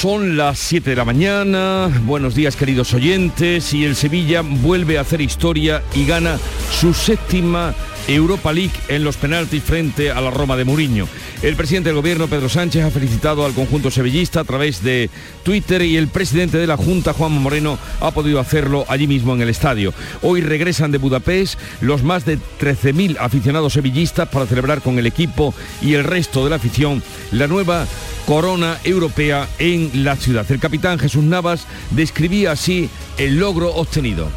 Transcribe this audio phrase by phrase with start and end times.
[0.00, 5.02] Son las 7 de la mañana, buenos días queridos oyentes, y el Sevilla vuelve a
[5.02, 6.38] hacer historia y gana
[6.72, 7.74] su séptima
[8.08, 11.06] Europa League en los penaltis frente a la Roma de Mourinho.
[11.42, 15.10] El presidente del gobierno, Pedro Sánchez, ha felicitado al conjunto sevillista a través de
[15.42, 19.42] Twitter y el presidente de la Junta, Juan Moreno, ha podido hacerlo allí mismo en
[19.42, 19.92] el estadio.
[20.22, 25.54] Hoy regresan de Budapest los más de 13.000 aficionados sevillistas para celebrar con el equipo
[25.82, 27.86] y el resto de la afición la nueva
[28.30, 30.46] corona europea en la ciudad.
[30.52, 32.88] El capitán Jesús Navas describía así
[33.18, 34.28] el logro obtenido.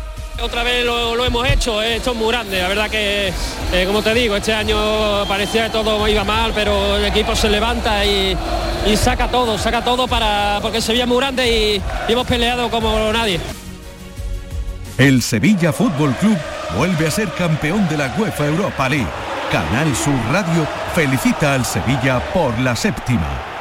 [0.42, 3.28] Otra vez lo, hemos hecho, eh, esto es muy grande, la verdad que,
[3.72, 7.52] eh, como te digo, este año parecía que todo iba mal, pero el equipo se
[7.52, 8.36] levanta y,
[8.96, 13.14] saca todo, saca todo para porque Sevilla es muy grande y, y hemos peleado como
[13.14, 13.39] nadie.
[14.98, 16.38] El Sevilla Fútbol Club
[16.76, 19.06] vuelve a ser campeón de la UEFA Europa League.
[19.52, 23.53] Canal Sur Radio felicita al Sevilla por la séptima.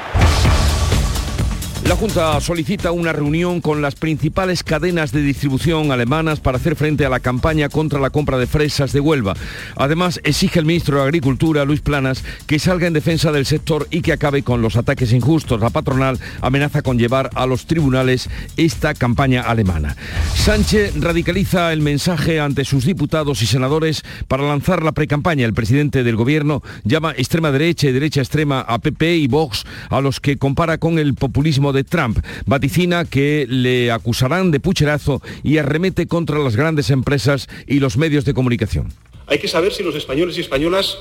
[1.84, 7.04] La Junta solicita una reunión con las principales cadenas de distribución alemanas para hacer frente
[7.04, 9.34] a la campaña contra la compra de fresas de Huelva.
[9.74, 14.00] Además, exige el ministro de Agricultura, Luis Planas, que salga en defensa del sector y
[14.00, 15.60] que acabe con los ataques injustos.
[15.60, 19.96] La patronal amenaza con llevar a los tribunales esta campaña alemana.
[20.36, 25.46] Sánchez radicaliza el mensaje ante sus diputados y senadores para lanzar la precampaña.
[25.46, 30.00] El presidente del gobierno llama extrema derecha y derecha extrema a PP y Vox, a
[30.00, 32.18] los que compara con el populismo de Trump.
[32.46, 38.24] Vaticina que le acusarán de pucherazo y arremete contra las grandes empresas y los medios
[38.24, 38.92] de comunicación.
[39.26, 40.98] Hay que saber si los españoles y españolas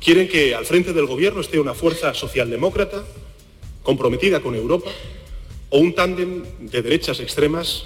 [0.00, 3.04] quieren que al frente del gobierno esté una fuerza socialdemócrata
[3.82, 4.90] comprometida con Europa
[5.70, 7.84] o un tándem de derechas extremas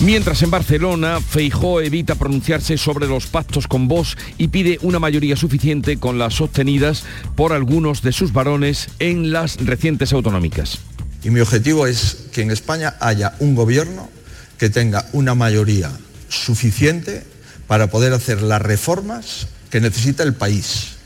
[0.00, 5.34] Mientras en Barcelona, Feijó evita pronunciarse sobre los pactos con Vox y pide una mayoría
[5.34, 7.02] suficiente con las obtenidas
[7.34, 10.78] por algunos de sus varones en las recientes autonómicas.
[11.24, 14.08] Y mi objetivo es que en España haya un gobierno
[14.56, 15.90] que tenga una mayoría
[16.28, 17.24] suficiente
[17.66, 20.97] para poder hacer las reformas que necesita el país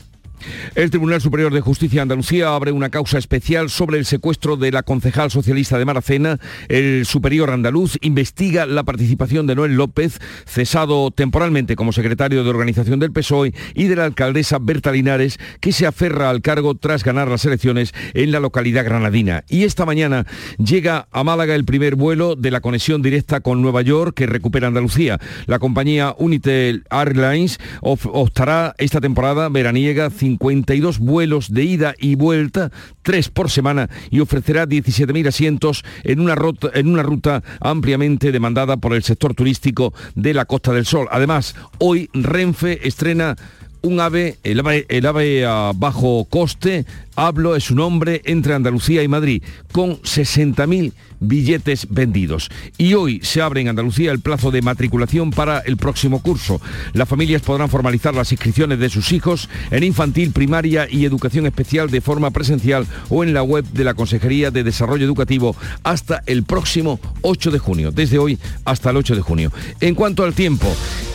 [0.75, 4.71] el Tribunal Superior de Justicia de Andalucía abre una causa especial sobre el secuestro de
[4.71, 6.39] la concejal socialista de Maracena.
[6.67, 12.99] El superior andaluz investiga la participación de Noel López, cesado temporalmente como secretario de organización
[12.99, 17.27] del PSOE, y de la alcaldesa Berta Linares, que se aferra al cargo tras ganar
[17.27, 19.43] las elecciones en la localidad granadina.
[19.49, 20.25] Y esta mañana
[20.57, 24.67] llega a Málaga el primer vuelo de la conexión directa con Nueva York que recupera
[24.67, 25.19] Andalucía.
[25.45, 32.71] La compañía Unitel Airlines optará esta temporada veraniega 52 vuelos de ida y vuelta,
[33.01, 39.33] tres por semana, y ofrecerá 17.000 asientos en una, ruta, ampliamente demandada por el sector
[39.33, 41.07] turístico de la Costa del Sol.
[41.11, 43.35] Además, hoy Renfe estrena
[43.81, 46.85] un ave, el ave a bajo coste,
[47.15, 52.49] hablo es un nombre entre Andalucía y Madrid, con 60.000 billetes vendidos.
[52.77, 56.61] Y hoy se abre en Andalucía el plazo de matriculación para el próximo curso.
[56.93, 61.89] Las familias podrán formalizar las inscripciones de sus hijos en infantil, primaria y educación especial
[61.89, 66.43] de forma presencial o en la web de la Consejería de Desarrollo Educativo hasta el
[66.43, 69.51] próximo 8 de junio, desde hoy hasta el 8 de junio.
[69.79, 70.67] En cuanto al tiempo,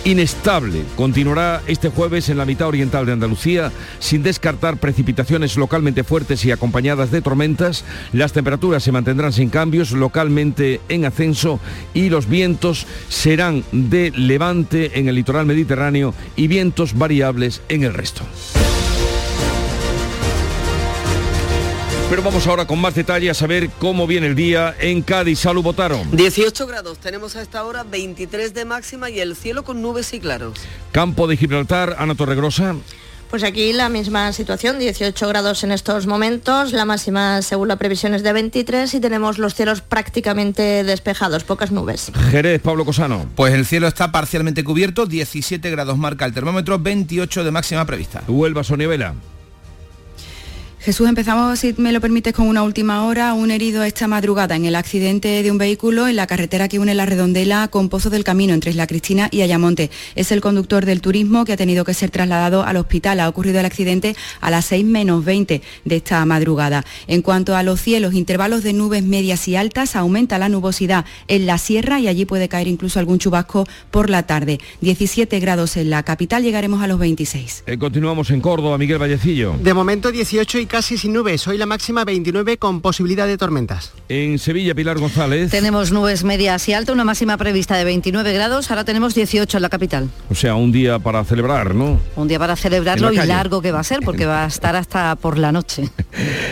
[0.04, 6.44] inestable continuará este jueves en la mitad oriental de Andalucía, sin descartar precipitaciones localmente fuertes
[6.44, 7.84] y acompañadas de tormentas.
[8.12, 11.60] Las temperaturas se mantendrán sin cambios, localmente en ascenso
[11.94, 17.94] y los vientos serán de levante en el litoral mediterráneo y vientos variables en el
[17.94, 18.24] resto.
[22.10, 25.40] Pero vamos ahora con más detalle a saber cómo viene el día en Cádiz.
[25.40, 26.10] Salud, votaron.
[26.16, 30.20] 18 grados, tenemos a esta hora 23 de máxima y el cielo con nubes y
[30.20, 30.58] claros.
[30.90, 32.76] Campo de Gibraltar, Ana Torregrosa.
[33.30, 38.14] Pues aquí la misma situación, 18 grados en estos momentos, la máxima según la previsión
[38.14, 42.10] es de 23 y tenemos los cielos prácticamente despejados, pocas nubes.
[42.30, 43.26] Jerez, Pablo Cosano.
[43.36, 48.22] Pues el cielo está parcialmente cubierto, 17 grados marca el termómetro, 28 de máxima prevista.
[48.26, 49.14] Huelva, Sonievela.
[50.88, 53.34] Jesús, empezamos, si me lo permites, con una última hora.
[53.34, 56.94] Un herido esta madrugada en el accidente de un vehículo en la carretera que une
[56.94, 59.90] la redondela con Pozo del Camino entre Isla Cristina y Ayamonte.
[60.14, 63.20] Es el conductor del turismo que ha tenido que ser trasladado al hospital.
[63.20, 66.86] Ha ocurrido el accidente a las 6 menos 20 de esta madrugada.
[67.06, 71.44] En cuanto a los cielos, intervalos de nubes medias y altas, aumenta la nubosidad en
[71.44, 74.58] la sierra y allí puede caer incluso algún chubasco por la tarde.
[74.80, 77.64] 17 grados en la capital, llegaremos a los 26.
[77.66, 79.54] Eh, continuamos en Córdoba, Miguel Vallecillo.
[79.62, 81.46] De momento 18 y casi sin nubes.
[81.48, 83.92] Hoy la máxima 29 con posibilidad de tormentas.
[84.08, 85.50] En Sevilla, Pilar González.
[85.50, 88.70] Tenemos nubes medias y altas, una máxima prevista de 29 grados.
[88.70, 90.08] Ahora tenemos 18 en la capital.
[90.30, 92.00] O sea, un día para celebrar, ¿no?
[92.16, 95.16] Un día para celebrarlo y largo que va a ser porque va a estar hasta
[95.16, 95.88] por la noche.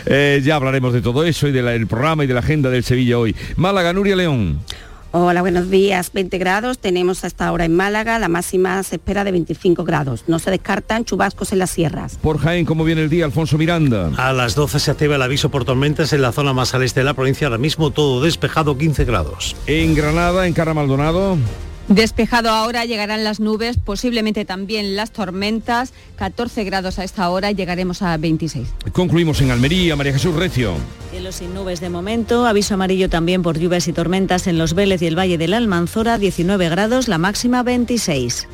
[0.08, 3.19] Eh, ya hablaremos de todo eso y del programa y de la agenda del Sevilla
[3.19, 3.34] hoy.
[3.56, 4.61] Málaga, Nuria León.
[5.19, 6.13] Hola, buenos días.
[6.13, 10.25] 20 grados tenemos hasta ahora en Málaga, la máxima se espera de 25 grados.
[10.27, 12.19] No se descartan chubascos en las sierras.
[12.21, 14.11] Por Jaén, ¿cómo viene el día, Alfonso Miranda?
[14.19, 17.01] A las 12 se activa el aviso por tormentas en la zona más al este
[17.01, 19.57] de la provincia, ahora mismo todo despejado, 15 grados.
[19.67, 21.39] En Granada, en Carra Maldonado.
[21.88, 28.03] Despejado ahora, llegarán las nubes, posiblemente también las tormentas, 14 grados a esta hora, llegaremos
[28.03, 28.67] a 26.
[28.93, 30.75] Concluimos en Almería, María Jesús Recio.
[31.12, 35.00] Cielos sin nubes de momento, aviso amarillo también por lluvias y tormentas en los Vélez
[35.03, 38.49] y el Valle de la Almanzora, 19 grados, la máxima 26.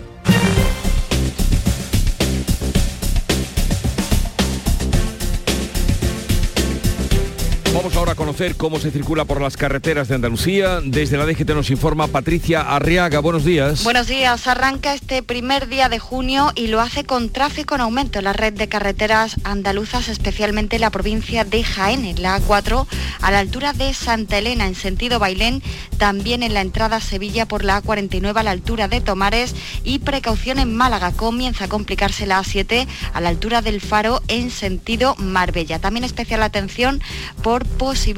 [8.56, 10.81] Cómo se circula por las carreteras de Andalucía.
[10.82, 13.20] Desde la DGT nos informa Patricia Arriaga.
[13.20, 13.84] Buenos días.
[13.84, 14.46] Buenos días.
[14.46, 18.32] Arranca este primer día de junio y lo hace con tráfico en aumento en la
[18.32, 22.87] red de carreteras andaluzas, especialmente en la provincia de Jaén, la A4,
[23.20, 25.62] a la altura de Santa Elena, en sentido Bailén,
[25.99, 29.55] también en la entrada Sevilla por la A49 a la altura de Tomares
[29.85, 31.12] y precaución en Málaga.
[31.12, 35.78] Comienza a complicarse la A7 a la altura del Faro en sentido Marbella.
[35.78, 37.02] También especial atención
[37.43, 37.67] por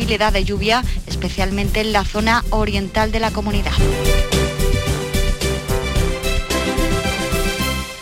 [0.04, 3.72] posibilidad de lluvia, especialmente en la zona oriental de la comunidad.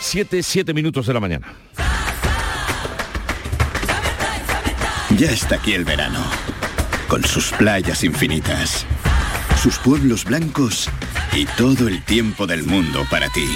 [0.01, 1.53] 7, 7 minutos de la mañana.
[5.17, 6.19] Ya está aquí el verano,
[7.07, 8.85] con sus playas infinitas,
[9.61, 10.89] sus pueblos blancos
[11.31, 13.47] y todo el tiempo del mundo para ti.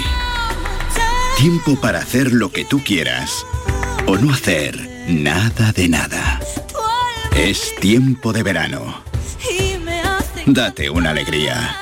[1.36, 3.44] Tiempo para hacer lo que tú quieras
[4.06, 6.40] o no hacer nada de nada.
[7.38, 9.00] Es tiempo de verano.
[10.44, 11.76] Date una alegría.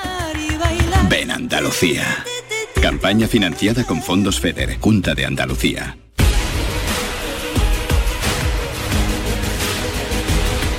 [1.08, 2.04] Ven Andalucía.
[2.82, 5.96] Campaña financiada con fondos FEDER, Junta de Andalucía.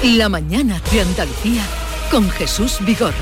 [0.04, 1.64] La mañana de Andalucía
[2.12, 3.16] con Jesús Vigorra.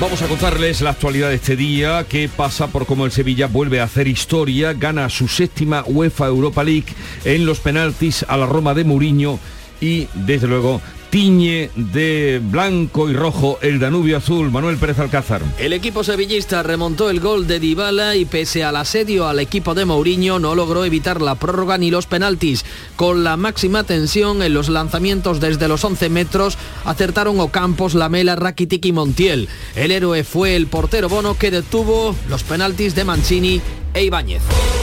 [0.00, 3.80] Vamos a contarles la actualidad de este día, qué pasa por cómo el Sevilla vuelve
[3.80, 8.72] a hacer historia, gana su séptima UEFA Europa League en los penaltis a la Roma
[8.72, 9.40] de Mourinho
[9.82, 10.80] y desde luego
[11.10, 14.50] tiñe de blanco y rojo el Danubio Azul.
[14.50, 15.42] Manuel Pérez Alcázar.
[15.58, 19.84] El equipo sevillista remontó el gol de Dybala y pese al asedio al equipo de
[19.84, 22.64] Mourinho no logró evitar la prórroga ni los penaltis.
[22.96, 26.56] Con la máxima tensión en los lanzamientos desde los 11 metros
[26.86, 29.50] acertaron Ocampos, Lamela, Rakitic y Montiel.
[29.74, 33.60] El héroe fue el portero Bono que detuvo los penaltis de Mancini
[33.92, 34.40] e Ibáñez.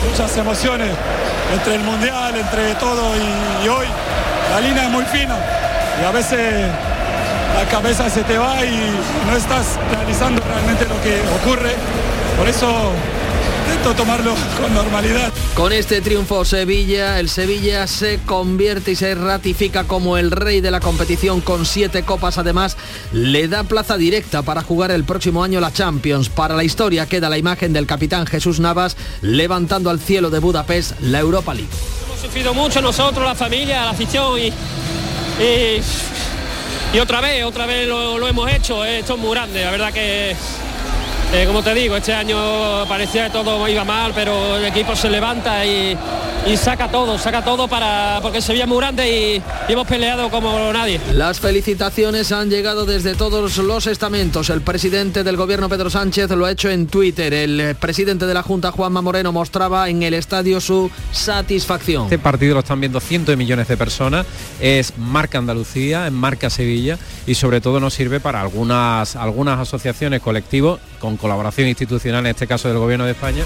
[0.08, 0.92] Muchas emociones
[1.52, 3.88] entre el Mundial, entre todo y, y hoy.
[4.50, 5.38] La línea es muy fina
[6.02, 6.68] y a veces
[7.56, 8.92] la cabeza se te va y
[9.28, 11.76] no estás realizando realmente lo que ocurre.
[12.38, 12.92] Por eso
[13.66, 15.32] intento tomarlo con normalidad.
[15.54, 20.72] Con este triunfo Sevilla, el Sevilla se convierte y se ratifica como el rey de
[20.72, 22.38] la competición con siete copas.
[22.38, 22.78] Además,
[23.12, 26.30] le da plaza directa para jugar el próximo año la Champions.
[26.30, 31.00] Para la historia queda la imagen del capitán Jesús Navas levantando al cielo de Budapest
[31.02, 31.70] la Europa League.
[32.20, 34.52] Hemos sufrido mucho nosotros, la familia, la afición y,
[36.94, 38.84] y, otra vez, otra vez lo, lo hemos hecho.
[38.84, 40.36] Esto es muy grande, la verdad que
[41.32, 42.38] eh, como te digo, este año
[42.88, 45.96] parecía que todo iba mal, pero el equipo se levanta y,
[46.48, 49.36] y saca todo, saca todo para porque Sevilla es muy grande y,
[49.68, 51.00] y, hemos peleado como nadie.
[51.14, 54.50] Las felicitaciones han llegado desde todos los estamentos.
[54.50, 57.34] El presidente del gobierno Pedro Sánchez lo ha hecho en Twitter.
[57.34, 62.06] El presidente de la Junta Juanma Moreno mostraba en el estadio su satisfacción.
[62.06, 64.26] Este partido lo están viendo cientos de millones de personas.
[64.60, 70.22] Es marca Andalucía, es marca Sevilla y sobre todo nos sirve para algunas algunas asociaciones
[70.22, 73.44] colectivos con colaboración institucional, en este caso del Gobierno de España.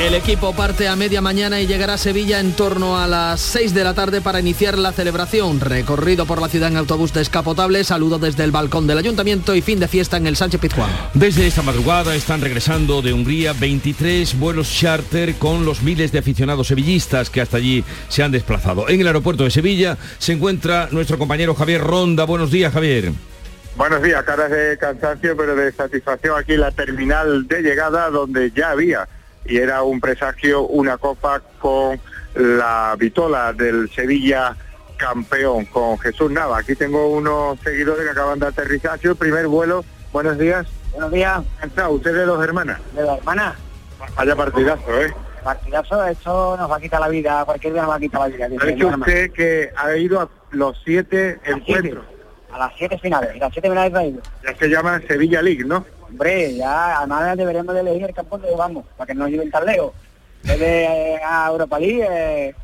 [0.00, 3.72] El equipo parte a media mañana y llegará a Sevilla en torno a las 6
[3.72, 5.60] de la tarde para iniciar la celebración.
[5.60, 9.78] Recorrido por la ciudad en autobús descapotable, saludo desde el balcón del ayuntamiento y fin
[9.78, 10.90] de fiesta en el Sánchez Pizjuán.
[11.14, 16.66] Desde esta madrugada están regresando de Hungría 23 vuelos charter con los miles de aficionados
[16.66, 18.88] sevillistas que hasta allí se han desplazado.
[18.88, 22.24] En el aeropuerto de Sevilla se encuentra nuestro compañero Javier Ronda.
[22.24, 23.12] Buenos días, Javier.
[23.76, 28.50] Buenos días, caras de cansancio, pero de satisfacción aquí en la terminal de llegada donde
[28.50, 29.08] ya había
[29.44, 31.98] y era un presagio una copa con
[32.34, 34.56] la vitola del Sevilla
[34.96, 36.58] campeón, con Jesús Nava.
[36.58, 39.00] Aquí tengo unos seguidores que acaban de aterrizar.
[39.02, 39.84] el primer vuelo.
[40.12, 40.66] Buenos días.
[40.92, 41.42] Buenos días.
[41.90, 42.78] ¿Usted de dos hermanas?
[42.94, 43.54] De dos hermanas.
[44.16, 45.12] Vaya partidazo, ¿eh?
[45.42, 48.28] Partidazo, esto nos va a quitar la vida, cualquier día nos va a quitar la
[48.28, 48.46] vida.
[48.60, 52.04] Ha dicho usted que ha ido a los siete encuentros.
[52.52, 54.20] A las siete finales, las siete finales ha ido.
[54.44, 55.84] Ya se llama Sevilla League, ¿no?
[56.02, 59.64] Hombre, ya además deberíamos de elegir el campo donde llevamos, para que no lleven tan
[59.64, 59.92] lejos.
[60.42, 62.54] Desde eh, a Europa League, eh,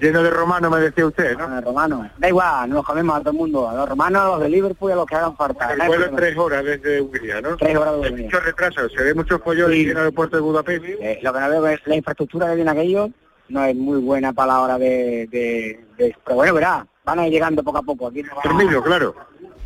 [0.00, 1.48] Lleno de romanos, me decía usted, ¿no?
[1.48, 2.06] De romanos.
[2.18, 4.90] Da igual, nos comemos a todo el mundo, a los romanos, a los de Liverpool
[4.90, 5.72] y a los que hagan falta.
[5.72, 7.56] El vuelo es tres horas desde Hungría, ¿no?
[7.56, 8.24] Tres horas de Hungría.
[8.26, 10.84] Mucho retraso, se ve muchos pollos en el aeropuerto de Budapest.
[10.84, 13.10] Eh, lo que no veo es la infraestructura que tiene aquello,
[13.48, 15.26] no es muy buena para la hora de...
[15.30, 18.08] de, pero bueno, verá, van a ir llegando poco a poco.
[18.08, 19.14] Aquí no claro.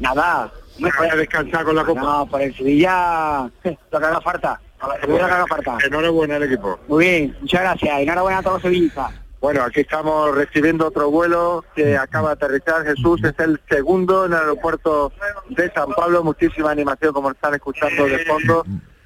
[0.00, 2.00] Nada, no voy a descansar con la copa.
[2.00, 4.60] No, por el Sevilla lo que haga falta.
[4.80, 5.78] Lo que haga falta.
[5.84, 6.78] Enhorabuena al equipo.
[6.88, 8.00] Muy bien, muchas gracias.
[8.00, 9.12] Enhorabuena a todos los sevillistas.
[9.40, 12.84] Bueno, aquí estamos recibiendo otro vuelo que acaba de aterrizar.
[12.84, 15.12] Jesús es el segundo en el aeropuerto
[15.48, 16.24] de San Pablo.
[16.24, 18.64] Muchísima animación, como están escuchando de fondo.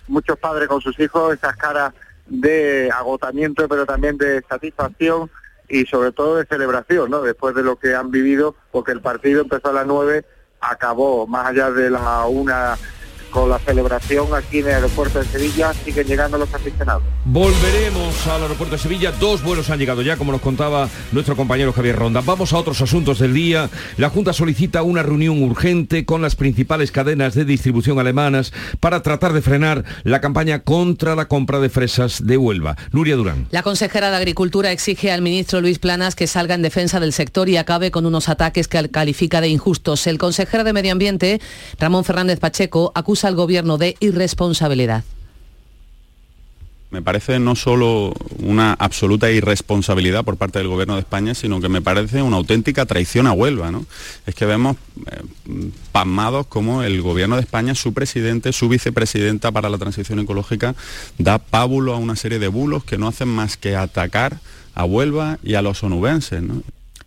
[0.08, 1.92] Muchos padres con sus hijos, esas caras
[2.26, 5.30] de agotamiento, pero también de satisfacción
[5.68, 7.22] y sobre todo de celebración, ¿no?
[7.22, 10.24] Después de lo que han vivido, porque el partido empezó a las nueve
[10.62, 12.76] acabó más allá de la una
[13.32, 17.02] con la celebración aquí en el aeropuerto de Sevilla, siguen llegando los aficionados.
[17.24, 21.72] Volveremos al aeropuerto de Sevilla, dos vuelos han llegado ya, como nos contaba nuestro compañero
[21.72, 22.20] Javier Ronda.
[22.20, 23.70] Vamos a otros asuntos del día.
[23.96, 29.32] La Junta solicita una reunión urgente con las principales cadenas de distribución alemanas para tratar
[29.32, 32.76] de frenar la campaña contra la compra de fresas de Huelva.
[32.92, 33.46] Nuria Durán.
[33.50, 37.48] La consejera de Agricultura exige al ministro Luis Planas que salga en defensa del sector
[37.48, 40.06] y acabe con unos ataques que califica de injustos.
[40.06, 41.40] El consejero de Medio Ambiente,
[41.78, 45.04] Ramón Fernández Pacheco, acusa al gobierno de irresponsabilidad.
[46.92, 51.70] Me parece no solo una absoluta irresponsabilidad por parte del Gobierno de España, sino que
[51.70, 53.72] me parece una auténtica traición a Huelva.
[54.26, 54.76] Es que vemos
[55.10, 55.22] eh,
[55.90, 60.74] pasmados como el Gobierno de España, su presidente, su vicepresidenta para la transición ecológica,
[61.16, 64.40] da pábulo a una serie de bulos que no hacen más que atacar
[64.74, 66.42] a Huelva y a los onubenses.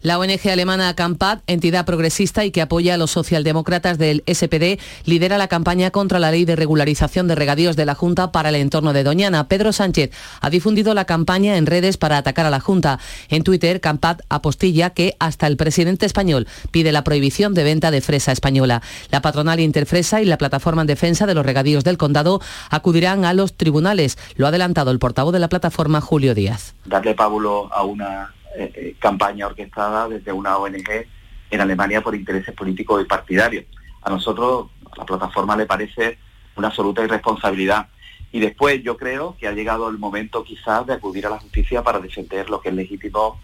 [0.05, 5.39] La ONG alemana Campat, entidad progresista y que apoya a los socialdemócratas del SPD, lidera
[5.39, 8.93] la campaña contra la ley de regularización de regadíos de la Junta para el entorno
[8.93, 9.47] de Doñana.
[9.47, 12.99] Pedro Sánchez ha difundido la campaña en redes para atacar a la Junta.
[13.29, 18.01] En Twitter, Campat apostilla que hasta el presidente español pide la prohibición de venta de
[18.01, 18.83] fresa española.
[19.09, 23.33] La patronal Interfresa y la plataforma en defensa de los regadíos del condado acudirán a
[23.33, 24.19] los tribunales.
[24.35, 26.75] Lo ha adelantado el portavoz de la plataforma, Julio Díaz.
[27.17, 31.05] Pábulo a una eh, eh, campaña orquestada desde una ONG
[31.51, 33.65] en Alemania por intereses políticos y partidarios.
[34.01, 36.17] A nosotros, a la plataforma, le parece
[36.55, 37.87] una absoluta irresponsabilidad.
[38.31, 41.83] Y después yo creo que ha llegado el momento quizás de acudir a la justicia
[41.83, 43.39] para defender lo que es legítimo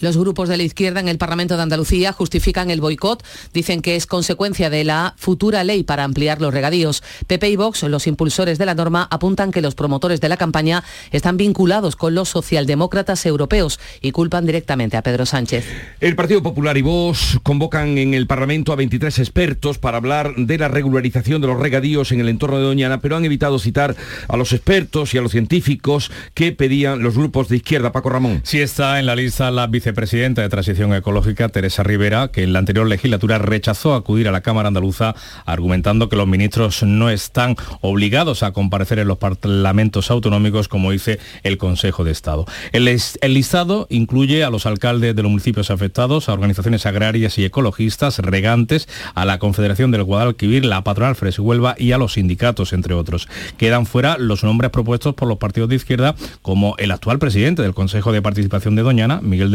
[0.00, 3.96] los grupos de la izquierda en el Parlamento de Andalucía justifican el boicot, dicen que
[3.96, 7.02] es consecuencia de la futura ley para ampliar los regadíos.
[7.26, 10.84] PP y Vox, los impulsores de la norma, apuntan que los promotores de la campaña
[11.12, 15.66] están vinculados con los socialdemócratas europeos y culpan directamente a Pedro Sánchez.
[16.00, 20.58] El Partido Popular y Vox convocan en el Parlamento a 23 expertos para hablar de
[20.58, 23.96] la regularización de los regadíos en el entorno de Doñana, pero han evitado citar
[24.28, 27.92] a los expertos y a los científicos que pedían los grupos de izquierda.
[27.92, 28.40] Paco Ramón.
[28.44, 32.58] Sí está en la lista la vicepresidenta de Transición Ecológica, Teresa Rivera, que en la
[32.58, 35.14] anterior legislatura rechazó acudir a la Cámara Andaluza
[35.44, 41.20] argumentando que los ministros no están obligados a comparecer en los parlamentos autonómicos, como dice
[41.44, 42.46] el Consejo de Estado.
[42.72, 42.84] El,
[43.32, 48.88] listado incluye a los alcaldes de los municipios afectados, a organizaciones agrarias y ecologistas, regantes,
[49.14, 53.28] a la Confederación del Guadalquivir, la patronal Fres Huelva y a los sindicatos, entre otros.
[53.56, 57.72] Quedan fuera los nombres propuestos por los partidos de izquierda, como el actual presidente del
[57.72, 59.52] Consejo de Participación de Doñana, Miguel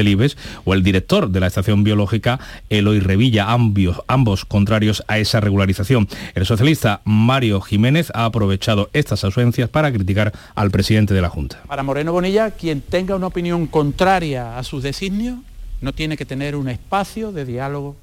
[0.65, 6.07] O el director de la estación biológica, Eloy Revilla, ambos, contrarios a esa regularización.
[6.35, 11.61] El socialista Mario Jiménez ha aprovechado estas ausencias para criticar al presidente de la Junta.
[11.67, 15.39] Para Moreno Bonilla, quien tenga una opinión contraria a sus designios
[15.81, 17.95] no tiene que tener un espacio de diálogo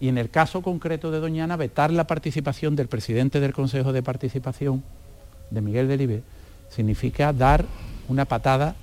[0.00, 4.02] y en el caso concreto de Doñana vetar la participación del presidente del Consejo de
[4.02, 4.82] Participación,
[5.50, 6.22] de Miguel Delibes,
[6.68, 7.64] significa dar
[8.08, 8.76] una patada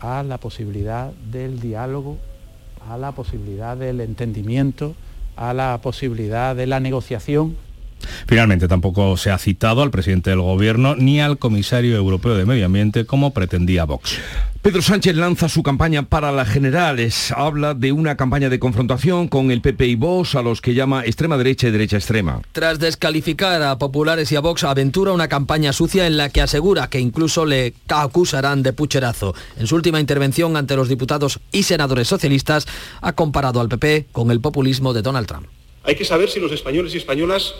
[0.00, 2.18] a la posibilidad del diálogo,
[2.88, 4.94] a la posibilidad del entendimiento,
[5.36, 7.56] a la posibilidad de la negociación
[8.26, 12.66] Finalmente, tampoco se ha citado al presidente del Gobierno ni al comisario europeo de Medio
[12.66, 14.18] Ambiente como pretendía Vox.
[14.66, 17.30] Pedro Sánchez lanza su campaña para las generales.
[17.30, 21.04] Habla de una campaña de confrontación con el PP y Vox, a los que llama
[21.04, 22.40] extrema derecha y derecha extrema.
[22.50, 26.90] Tras descalificar a populares y a Vox, aventura una campaña sucia en la que asegura
[26.90, 29.36] que incluso le acusarán de pucherazo.
[29.56, 32.66] En su última intervención ante los diputados y senadores socialistas,
[33.02, 35.46] ha comparado al PP con el populismo de Donald Trump.
[35.84, 37.54] Hay que saber si los españoles y españolas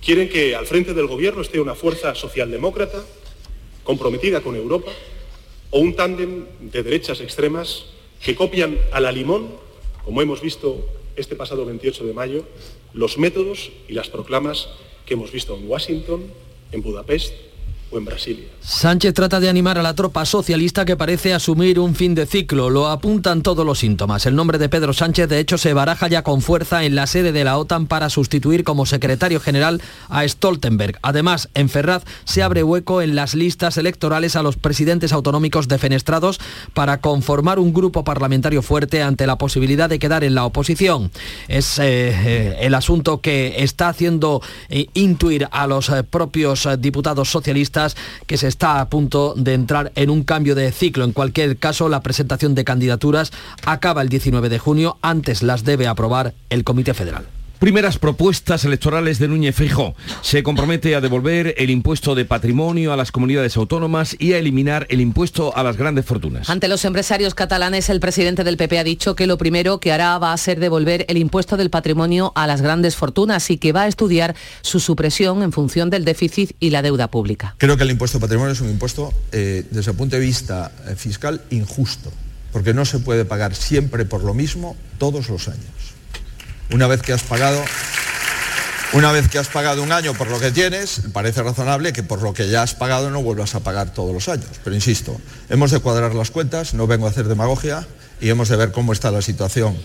[0.00, 3.04] quieren que al frente del gobierno esté una fuerza socialdemócrata
[3.84, 4.90] comprometida con Europa
[5.70, 7.86] o un tándem de derechas extremas
[8.22, 9.48] que copian a la limón,
[10.04, 12.44] como hemos visto este pasado 28 de mayo,
[12.92, 14.68] los métodos y las proclamas
[15.06, 16.24] que hemos visto en Washington,
[16.72, 17.49] en Budapest
[18.62, 22.70] Sánchez trata de animar a la tropa socialista que parece asumir un fin de ciclo.
[22.70, 24.26] Lo apuntan todos los síntomas.
[24.26, 27.32] El nombre de Pedro Sánchez de hecho se baraja ya con fuerza en la sede
[27.32, 30.98] de la OTAN para sustituir como secretario general a Stoltenberg.
[31.02, 36.38] Además, en Ferraz se abre hueco en las listas electorales a los presidentes autonómicos defenestrados
[36.74, 41.10] para conformar un grupo parlamentario fuerte ante la posibilidad de quedar en la oposición.
[41.48, 47.79] Es eh, eh, el asunto que está haciendo eh, intuir a los propios diputados socialistas
[48.26, 51.04] que se está a punto de entrar en un cambio de ciclo.
[51.04, 53.32] En cualquier caso, la presentación de candidaturas
[53.64, 57.39] acaba el 19 de junio, antes las debe aprobar el Comité Federal.
[57.60, 59.94] Primeras propuestas electorales de Núñez Feijóo.
[60.22, 64.86] Se compromete a devolver el impuesto de patrimonio a las comunidades autónomas y a eliminar
[64.88, 66.48] el impuesto a las grandes fortunas.
[66.48, 70.16] Ante los empresarios catalanes, el presidente del PP ha dicho que lo primero que hará
[70.16, 73.82] va a ser devolver el impuesto del patrimonio a las grandes fortunas y que va
[73.82, 77.56] a estudiar su supresión en función del déficit y la deuda pública.
[77.58, 80.72] Creo que el impuesto de patrimonio es un impuesto, eh, desde el punto de vista
[80.88, 82.10] eh, fiscal, injusto,
[82.54, 85.89] porque no se puede pagar siempre por lo mismo todos los años.
[86.72, 87.62] Una vez que has pagado
[88.92, 92.22] una vez que has pagado un año por lo que tienes, parece razonable que por
[92.22, 94.48] lo que ya has pagado no vuelvas a pagar todos los años.
[94.64, 95.16] Pero insisto,
[95.48, 97.86] hemos de cuadrar las cuentas, no vengo a hacer demagogia
[98.20, 99.76] y hemos de ver cómo está la situación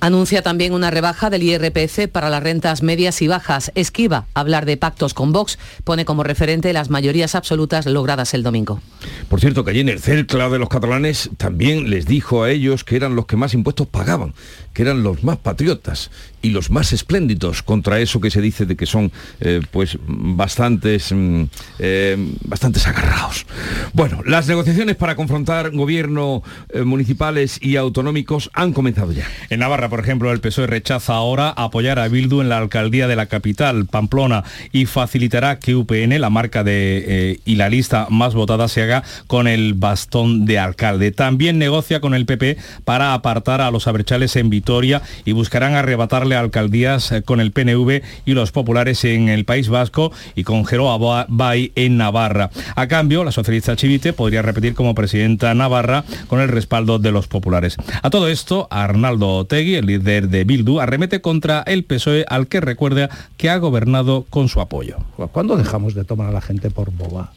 [0.00, 3.72] Anuncia también una rebaja del IRPF para las rentas medias y bajas.
[3.74, 8.80] Esquiva hablar de pactos con Vox, pone como referente las mayorías absolutas logradas el domingo.
[9.28, 12.84] Por cierto, que allí en el CELCLA de los catalanes también les dijo a ellos
[12.84, 14.34] que eran los que más impuestos pagaban,
[14.72, 16.10] que eran los más patriotas
[16.42, 19.10] y los más espléndidos contra eso que se dice de que son
[19.40, 21.44] eh, pues bastantes, mm,
[21.78, 23.46] eh, bastantes agarrados.
[23.94, 29.26] Bueno, las negociaciones para confrontar gobierno eh, municipales y autonómicos han comenzado ya.
[29.48, 33.16] En Navarra, por ejemplo, el PSOE rechaza ahora apoyar a Bildu en la alcaldía de
[33.16, 38.68] la capital, Pamplona, y facilitará que UPN, la marca de y la lista más votada,
[38.68, 41.12] se haga con el bastón de alcalde.
[41.12, 46.36] También negocia con el PP para apartar a los abrechales en Vitoria y buscarán arrebatarle
[46.36, 51.26] alcaldías eh, con el PNV y los populares en el País Vasco y con Geroa
[51.28, 52.50] Bay en Navarra.
[52.76, 57.28] A cambio, la socialista Chivite podría repetir como presidenta Navarra con el respaldo de los
[57.28, 57.76] populares.
[58.02, 59.44] A todo esto, Arnaldo
[59.78, 64.48] El líder de Bildu, arremete contra el PSOE al que recuerda que ha gobernado con
[64.48, 64.96] su apoyo.
[65.32, 67.32] ¿Cuándo dejamos de tomar a la gente por boba?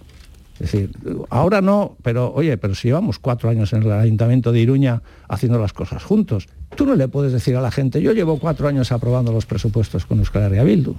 [0.59, 0.91] Es decir,
[1.29, 5.59] ahora no, pero oye, pero si llevamos cuatro años en el Ayuntamiento de Iruña haciendo
[5.59, 8.91] las cosas juntos, tú no le puedes decir a la gente, yo llevo cuatro años
[8.91, 10.95] aprobando los presupuestos con Euskal Herria Bildu,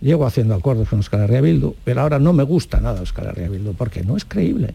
[0.00, 3.50] llego haciendo acuerdos con Euskal Herria Bildu, pero ahora no me gusta nada Euskal Herria
[3.50, 4.72] Bildu, porque no es creíble.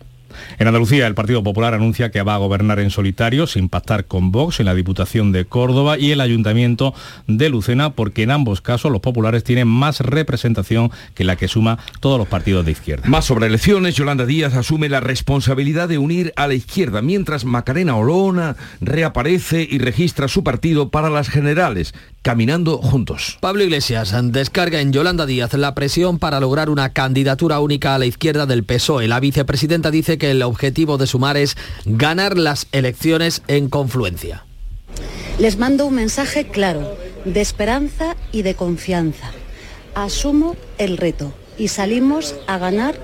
[0.60, 4.32] En Andalucía, el Partido Popular anuncia que va a gobernar en solitario, sin pactar con
[4.32, 6.94] Vox en la Diputación de Córdoba y el Ayuntamiento
[7.28, 11.80] de Lucena, porque en ambos casos los populares tienen más representación que la que suma
[12.00, 13.08] todos los partidos de izquierda.
[13.08, 17.96] Más sobre elecciones, Yolanda Díaz asume la responsabilidad de unir a la izquierda, mientras Macarena
[17.96, 23.38] Olona reaparece y registra su partido para las generales, caminando juntos.
[23.40, 28.06] Pablo Iglesias descarga en Yolanda Díaz la presión para lograr una candidatura única a la
[28.06, 29.08] izquierda del PSOE.
[29.08, 34.46] La vicepresidenta dice que el objetivo de Sumar es ganar las elecciones en confluencia.
[35.40, 39.32] Les mando un mensaje claro, de esperanza y de confianza.
[39.96, 42.96] Asumo el reto y salimos a ganar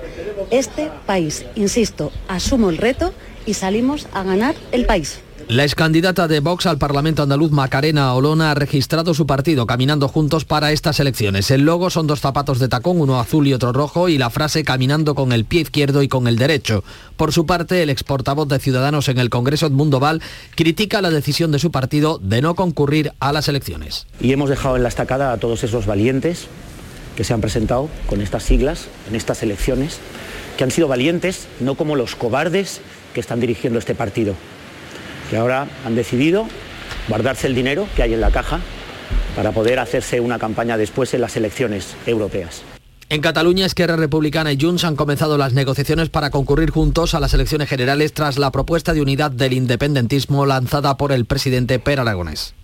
[0.50, 1.44] este país.
[1.54, 3.12] Insisto, asumo el reto
[3.46, 5.20] y salimos a ganar el país.
[5.48, 10.46] La excandidata de Vox al Parlamento andaluz Macarena Olona ha registrado su partido caminando juntos
[10.46, 11.50] para estas elecciones.
[11.50, 14.64] El logo son dos zapatos de tacón, uno azul y otro rojo, y la frase
[14.64, 16.82] caminando con el pie izquierdo y con el derecho.
[17.18, 20.22] Por su parte, el ex portavoz de Ciudadanos en el Congreso, Edmundo Val,
[20.54, 24.06] critica la decisión de su partido de no concurrir a las elecciones.
[24.20, 26.46] Y hemos dejado en la estacada a todos esos valientes
[27.16, 29.98] que se han presentado con estas siglas en estas elecciones,
[30.56, 32.80] que han sido valientes, no como los cobardes
[33.12, 34.34] que están dirigiendo este partido,
[35.30, 36.46] que ahora han decidido
[37.08, 38.60] guardarse el dinero que hay en la caja
[39.36, 42.62] para poder hacerse una campaña después en las elecciones europeas.
[43.10, 47.34] En Cataluña, Esquerra Republicana y Junts han comenzado las negociaciones para concurrir juntos a las
[47.34, 52.54] elecciones generales tras la propuesta de unidad del independentismo lanzada por el presidente Per Aragonés.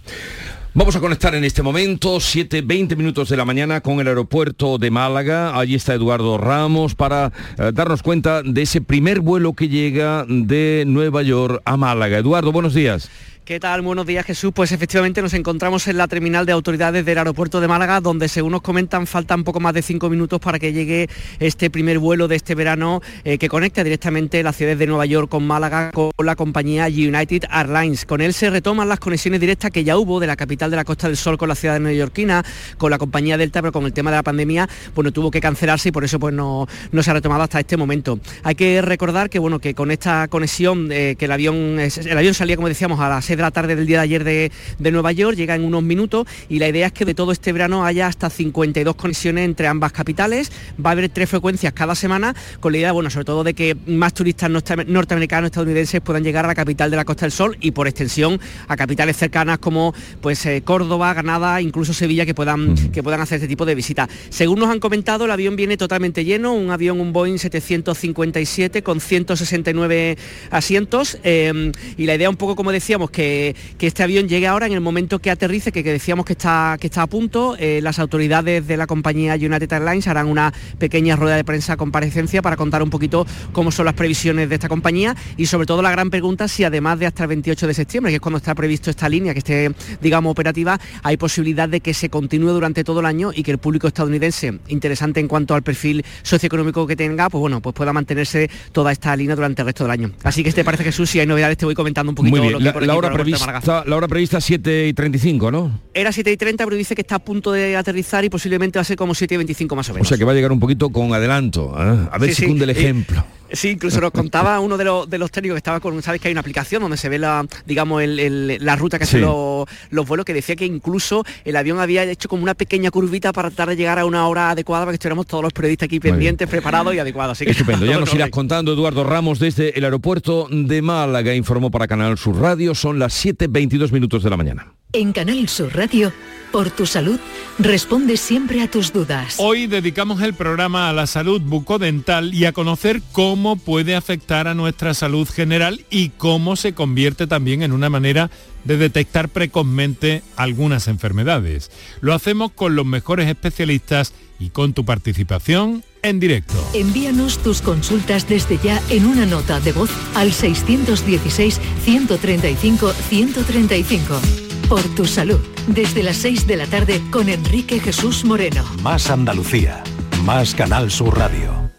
[0.72, 4.78] Vamos a conectar en este momento, 7, 20 minutos de la mañana, con el aeropuerto
[4.78, 5.58] de Málaga.
[5.58, 10.84] Allí está Eduardo Ramos para eh, darnos cuenta de ese primer vuelo que llega de
[10.86, 12.18] Nueva York a Málaga.
[12.18, 13.10] Eduardo, buenos días.
[13.50, 13.82] ¿Qué tal?
[13.82, 14.52] Buenos días Jesús.
[14.54, 18.52] Pues efectivamente nos encontramos en la terminal de autoridades del aeropuerto de Málaga, donde según
[18.52, 21.08] nos comentan faltan poco más de cinco minutos para que llegue
[21.40, 25.28] este primer vuelo de este verano eh, que conecta directamente las ciudades de Nueva York
[25.28, 28.06] con Málaga con la compañía United Airlines.
[28.06, 30.84] Con él se retoman las conexiones directas que ya hubo de la capital de la
[30.84, 32.44] Costa del Sol con la ciudad de neoyorquina,
[32.78, 35.88] con la compañía Delta, pero con el tema de la pandemia, bueno, tuvo que cancelarse
[35.88, 38.20] y por eso pues no, no se ha retomado hasta este momento.
[38.44, 42.34] Hay que recordar que bueno, que con esta conexión, eh, que el avión, el avión
[42.34, 45.12] salía, como decíamos, a las 6 de la tarde del día de ayer de, Nueva
[45.12, 48.06] York, llega en unos minutos y la idea es que de todo este verano haya
[48.06, 50.52] hasta 52 conexiones entre ambas capitales,
[50.84, 53.76] va a haber tres frecuencias cada semana, con la idea, bueno, sobre todo de que
[53.86, 57.70] más turistas norteamericanos, estadounidenses puedan llegar a la capital de la Costa del Sol y
[57.70, 63.02] por extensión a capitales cercanas como pues eh, Córdoba, Granada, incluso Sevilla, que puedan, que
[63.02, 64.08] puedan hacer este tipo de visitas.
[64.28, 69.00] Según nos han comentado, el avión viene totalmente lleno, un avión, un Boeing 757 con
[69.00, 70.18] 169
[70.50, 73.29] asientos eh, y la idea un poco como decíamos que
[73.78, 76.86] que, este avión llegue ahora en el momento que aterrice, que, decíamos que está, que
[76.86, 77.56] está a punto.
[77.58, 82.42] Eh, las autoridades de la compañía United Airlines harán una pequeña rueda de prensa comparecencia
[82.42, 85.90] para contar un poquito cómo son las previsiones de esta compañía y sobre todo la
[85.90, 88.90] gran pregunta si además de hasta el 28 de septiembre, que es cuando está previsto
[88.90, 93.06] esta línea, que esté, digamos, operativa, hay posibilidad de que se continúe durante todo el
[93.06, 97.40] año y que el público estadounidense, interesante en cuanto al perfil socioeconómico que tenga, pues
[97.40, 100.12] bueno, pues pueda mantenerse toda esta línea durante el resto del año.
[100.22, 102.86] Así que te parece Jesús, si hay novedades te voy comentando un poquito lo que
[102.86, 105.80] la, hora la hora prevista 7 y 35, ¿no?
[105.94, 108.82] Era 7 y 30, pero dice que está a punto de aterrizar y posiblemente va
[108.82, 110.06] a ser como 7 y 25 más o menos.
[110.06, 111.74] O sea que va a llegar un poquito con adelanto.
[111.78, 112.08] ¿eh?
[112.10, 113.24] A ver si cunde el ejemplo.
[113.52, 116.28] Sí, incluso nos contaba uno de los, de los técnicos que estaba con, sabes que
[116.28, 119.66] hay una aplicación donde se ve la, digamos, la ruta que hacen los,
[120.06, 123.70] vuelos, que decía que incluso el avión había hecho como una pequeña curvita para tratar
[123.70, 126.94] de llegar a una hora adecuada para que estuviéramos todos los periodistas aquí pendientes, preparados
[126.94, 127.32] y adecuados.
[127.32, 131.70] Así que Estupendo, ya nos irás contando Eduardo Ramos desde el aeropuerto de Málaga, informó
[131.70, 134.79] para Canal Sur Radio, son las 7.22 minutos de la mañana.
[134.92, 136.12] En Canal Sur Radio,
[136.50, 137.20] por tu salud,
[137.60, 139.36] responde siempre a tus dudas.
[139.38, 144.54] Hoy dedicamos el programa a la salud bucodental y a conocer cómo puede afectar a
[144.54, 148.32] nuestra salud general y cómo se convierte también en una manera
[148.64, 151.70] de detectar precozmente algunas enfermedades.
[152.00, 156.54] Lo hacemos con los mejores especialistas y con tu participación en directo.
[156.74, 164.82] Envíanos tus consultas desde ya en una nota de voz al 616 135 135 por
[164.94, 165.40] tu salud.
[165.66, 168.64] Desde las 6 de la tarde con Enrique Jesús Moreno.
[168.82, 169.82] Más Andalucía.
[170.24, 171.70] Más Canal Sur Radio.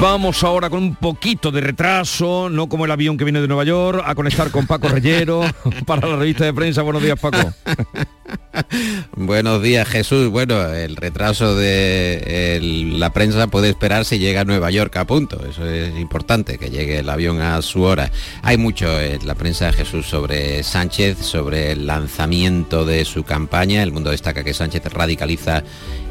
[0.00, 3.64] Vamos ahora con un poquito de retraso, no como el avión que viene de Nueva
[3.64, 5.42] York, a conectar con Paco Reyero
[5.86, 6.82] para la revista de prensa.
[6.82, 7.38] Buenos días, Paco.
[9.16, 10.28] Buenos días, Jesús.
[10.28, 12.58] Bueno, el retraso de
[12.98, 15.44] la prensa puede esperar si llega a Nueva York a punto.
[15.48, 18.10] Eso es importante, que llegue el avión a su hora.
[18.42, 23.82] Hay mucho en la prensa, Jesús, sobre Sánchez, sobre el lanzamiento de su campaña.
[23.82, 25.62] El mundo destaca que Sánchez radicaliza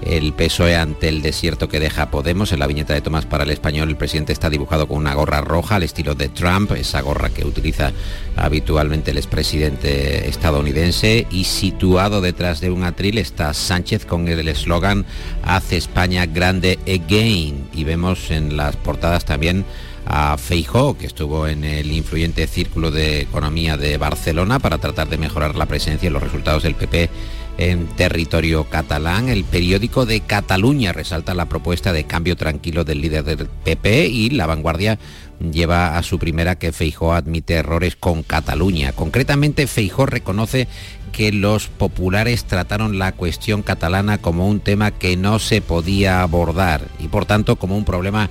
[0.06, 2.52] el PSOE ante el desierto que deja Podemos.
[2.52, 5.42] En la viñeta de Tomás para el Español, el presidente está dibujado con una gorra
[5.42, 7.92] roja al estilo de Trump, esa gorra que utiliza
[8.36, 15.06] habitualmente el expresidente estadounidense, y situado detrás de un atril está Sánchez con el eslogan
[15.44, 17.68] Hace España grande again.
[17.74, 19.66] Y vemos en las portadas también
[20.06, 25.18] a Feijó, que estuvo en el influyente Círculo de Economía de Barcelona para tratar de
[25.18, 27.10] mejorar la presencia y los resultados del PP
[27.58, 29.28] en territorio catalán.
[29.28, 34.30] El periódico de Cataluña resalta la propuesta de cambio tranquilo del líder del PP y
[34.30, 34.98] La Vanguardia
[35.52, 38.94] lleva a su primera que Feijó admite errores con Cataluña.
[38.94, 40.68] Concretamente, Feijó reconoce
[41.12, 46.88] que los populares trataron la cuestión catalana como un tema que no se podía abordar
[47.00, 48.30] y por tanto como un problema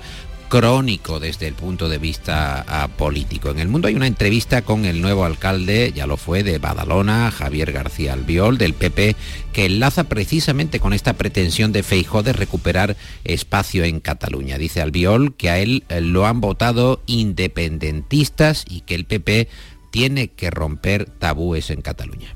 [0.51, 3.51] crónico desde el punto de vista ah, político.
[3.51, 7.31] En el mundo hay una entrevista con el nuevo alcalde, ya lo fue, de Badalona,
[7.31, 9.15] Javier García Albiol, del PP,
[9.53, 14.57] que enlaza precisamente con esta pretensión de Feijó de recuperar espacio en Cataluña.
[14.57, 19.47] Dice Albiol que a él eh, lo han votado independentistas y que el PP
[19.89, 22.35] tiene que romper tabúes en Cataluña.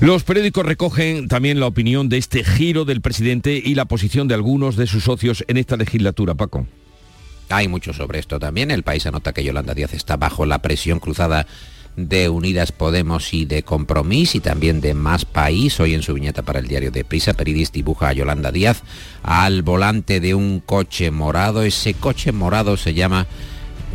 [0.00, 4.34] Los periódicos recogen también la opinión de este giro del presidente y la posición de
[4.34, 6.66] algunos de sus socios en esta legislatura, Paco.
[7.48, 8.70] Hay mucho sobre esto también.
[8.70, 11.46] El país anota que Yolanda Díaz está bajo la presión cruzada
[11.96, 15.78] de Unidas Podemos y de Compromís y también de Más País.
[15.78, 18.82] Hoy en su viñeta para el diario de Prisa, Peridis dibuja a Yolanda Díaz
[19.22, 21.62] al volante de un coche morado.
[21.62, 23.26] Ese coche morado se llama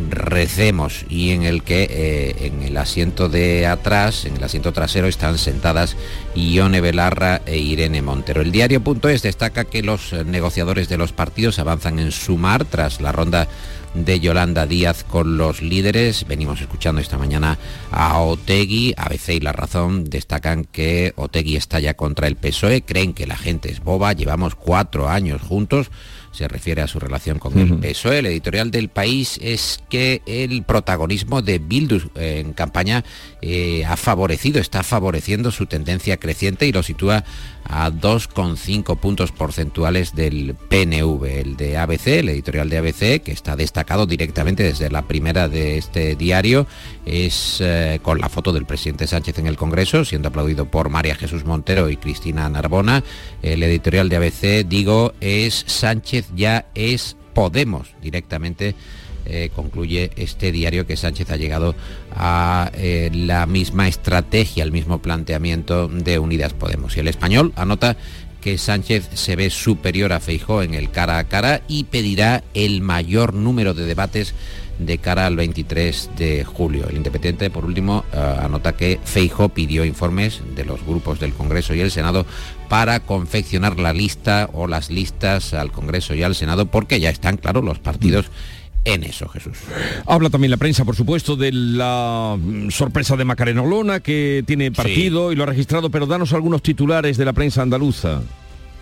[0.10, 5.08] Recemos y en el que eh, en el asiento de atrás, en el asiento trasero,
[5.08, 5.96] están sentadas
[6.36, 8.42] Ione Belarra e Irene Montero.
[8.42, 13.48] El diario.es destaca que los negociadores de los partidos avanzan en sumar tras la ronda
[13.94, 16.26] de Yolanda Díaz con los líderes.
[16.28, 17.58] Venimos escuchando esta mañana
[17.92, 23.14] a Otegui, ABC y La Razón destacan que Otegui está ya contra el PSOE, creen
[23.14, 25.90] que la gente es boba, llevamos cuatro años juntos
[26.38, 28.19] se refiere a su relación con el PSOE.
[28.19, 33.04] El editorial del país es que el protagonismo de Bildus en campaña
[33.41, 37.23] eh, ha favorecido, está favoreciendo su tendencia creciente y lo sitúa
[37.69, 41.25] a 2,5 puntos porcentuales del PNV.
[41.25, 45.77] El de ABC, el editorial de ABC, que está destacado directamente desde la primera de
[45.77, 46.67] este diario,
[47.06, 51.15] es eh, con la foto del presidente Sánchez en el Congreso, siendo aplaudido por María
[51.15, 53.03] Jesús Montero y Cristina Narbona.
[53.41, 58.73] El editorial de ABC, digo, es Sánchez ya es Podemos directamente
[59.30, 61.76] eh, concluye este diario que Sánchez ha llegado
[62.16, 66.96] a eh, la misma estrategia, el mismo planteamiento de Unidas Podemos.
[66.96, 67.98] Y el español anota
[68.42, 72.82] que Sánchez se ve superior a Feijó en el cara a cara y pedirá el
[72.82, 74.34] mayor número de debates
[74.80, 76.88] de cara al 23 de julio.
[76.88, 81.74] El Independiente, por último, eh, anota que Feijo pidió informes de los grupos del Congreso
[81.74, 82.26] y el Senado
[82.70, 87.38] para confeccionar la lista o las listas al Congreso y al Senado porque ya están
[87.38, 88.30] claros los partidos
[88.86, 89.58] en eso, Jesús.
[90.06, 94.72] Habla también la prensa, por supuesto, de la mm, sorpresa de Macarena Olona, que tiene
[94.72, 98.22] partido y lo ha registrado, pero danos algunos titulares de la prensa andaluza.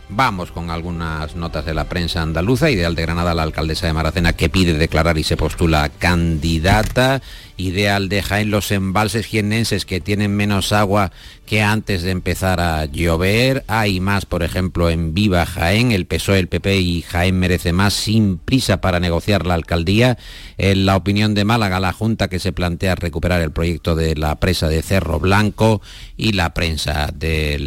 [0.09, 2.69] Vamos con algunas notas de la prensa andaluza.
[2.69, 7.21] Ideal de Granada, la alcaldesa de Maracena, que pide declarar y se postula candidata.
[7.57, 11.11] Ideal de Jaén, los embalses jienenses que tienen menos agua
[11.45, 13.63] que antes de empezar a llover.
[13.67, 17.93] Hay más, por ejemplo, en Viva Jaén, el PSOE, el PP y Jaén merece más
[17.93, 20.17] sin prisa para negociar la alcaldía.
[20.57, 24.35] En la opinión de Málaga, la Junta que se plantea recuperar el proyecto de la
[24.35, 25.81] presa de Cerro Blanco
[26.17, 27.57] y la prensa de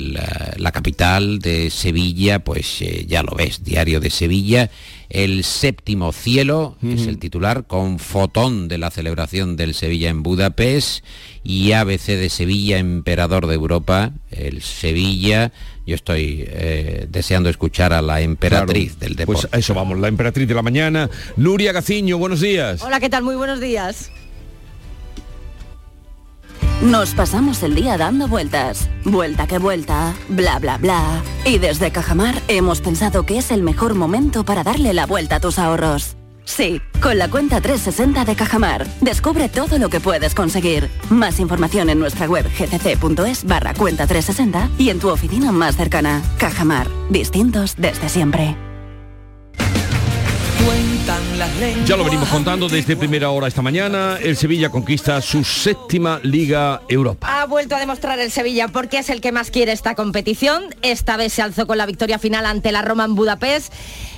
[0.56, 4.70] la, capital de Sevilla, pues eh, ya lo ves, Diario de Sevilla
[5.10, 11.04] el séptimo cielo, es el titular, con fotón de la celebración del Sevilla en Budapest
[11.42, 15.52] y ABC de Sevilla, emperador de Europa, el Sevilla.
[15.86, 19.42] Yo estoy eh, deseando escuchar a la emperatriz del deporte.
[19.42, 21.08] Pues a eso vamos, la emperatriz de la mañana.
[21.36, 22.82] Nuria Gaciño, buenos días.
[22.82, 23.22] Hola, ¿qué tal?
[23.22, 24.10] Muy buenos días.
[26.82, 31.22] Nos pasamos el día dando vueltas, vuelta que vuelta, bla bla bla.
[31.44, 35.40] Y desde Cajamar hemos pensado que es el mejor momento para darle la vuelta a
[35.40, 36.16] tus ahorros.
[36.44, 38.86] Sí, con la cuenta 360 de Cajamar.
[39.00, 40.88] Descubre todo lo que puedes conseguir.
[41.10, 46.22] Más información en nuestra web gcc.es barra cuenta 360 y en tu oficina más cercana.
[46.38, 48.56] Cajamar, distintos desde siempre.
[51.86, 54.18] Ya lo venimos contando desde primera hora esta mañana.
[54.20, 57.40] El Sevilla conquista su séptima Liga Europa.
[57.40, 60.64] Ha vuelto a demostrar el Sevilla porque es el que más quiere esta competición.
[60.82, 63.72] Esta vez se alzó con la victoria final ante la Roma en Budapest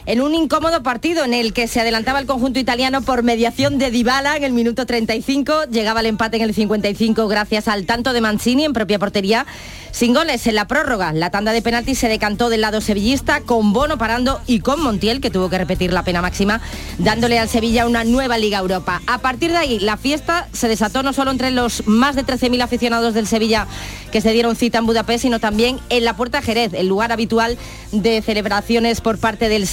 [0.06, 3.90] en un incómodo partido en el que se adelantaba el conjunto italiano por mediación de
[3.90, 8.20] Dybala en el minuto 35, llegaba el empate en el 55 gracias al tanto de
[8.20, 9.46] Mancini en propia portería,
[9.92, 11.12] sin goles en la prórroga.
[11.12, 15.20] La tanda de penaltis se decantó del lado sevillista con Bono parando y con Montiel
[15.20, 16.60] que tuvo que repetir la pena máxima,
[16.98, 19.02] dándole al Sevilla una nueva Liga Europa.
[19.06, 22.62] A partir de ahí la fiesta se desató no solo entre los más de 13.000
[22.62, 23.66] aficionados del Sevilla
[24.12, 27.58] que se dieron cita en Budapest, sino también en la Puerta Jerez, el lugar habitual
[27.92, 29.66] de celebraciones por parte del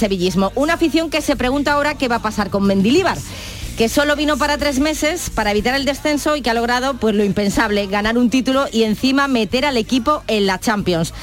[0.54, 3.18] Una afición que se pregunta ahora qué va a pasar con Mendilíbar
[3.78, 7.14] que solo vino para tres meses para evitar el descenso y que ha logrado pues
[7.14, 11.14] lo impensable, ganar un título y encima meter al equipo en la Champions.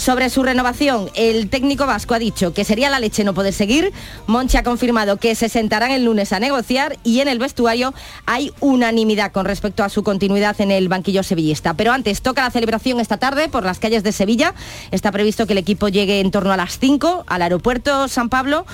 [0.00, 3.92] Sobre su renovación, el técnico vasco ha dicho que sería la leche no poder seguir.
[4.26, 7.92] Monchi ha confirmado que se sentarán el lunes a negociar y en el vestuario
[8.24, 11.74] hay unanimidad con respecto a su continuidad en el banquillo sevillista.
[11.74, 14.54] Pero antes toca la celebración esta tarde por las calles de Sevilla.
[14.90, 18.64] Está previsto que el equipo llegue en torno a las 5 al aeropuerto San Pablo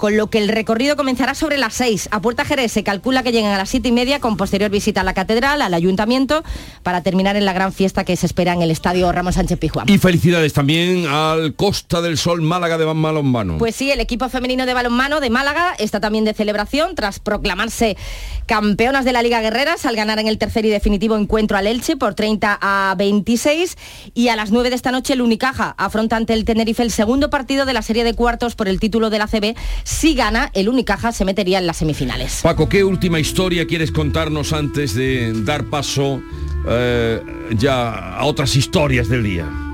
[0.00, 2.08] con lo que el recorrido comenzará sobre las 6.
[2.10, 5.02] A Puerta Jerez se calcula que lleguen a las 7 y media con posterior visita
[5.02, 6.42] a la catedral, al ayuntamiento,
[6.82, 9.90] para terminar en la gran fiesta que se espera en el estadio Ramos Sánchez Pizjuán.
[9.90, 13.58] Y felicidades también al Costa del Sol Málaga de balonmano.
[13.58, 17.98] Pues sí, el equipo femenino de balonmano de Málaga está también de celebración tras proclamarse
[18.46, 21.96] campeonas de la Liga Guerreras al ganar en el tercer y definitivo encuentro al Elche
[21.96, 23.76] por 30 a 26
[24.14, 27.28] y a las 9 de esta noche el Unicaja afronta ante el Tenerife el segundo
[27.28, 29.54] partido de la serie de cuartos por el título de la CB.
[29.90, 32.40] Si gana, el Unicaja se metería en las semifinales.
[32.42, 36.22] Paco, ¿qué última historia quieres contarnos antes de dar paso
[36.68, 37.20] eh,
[37.58, 39.69] ya a otras historias del día?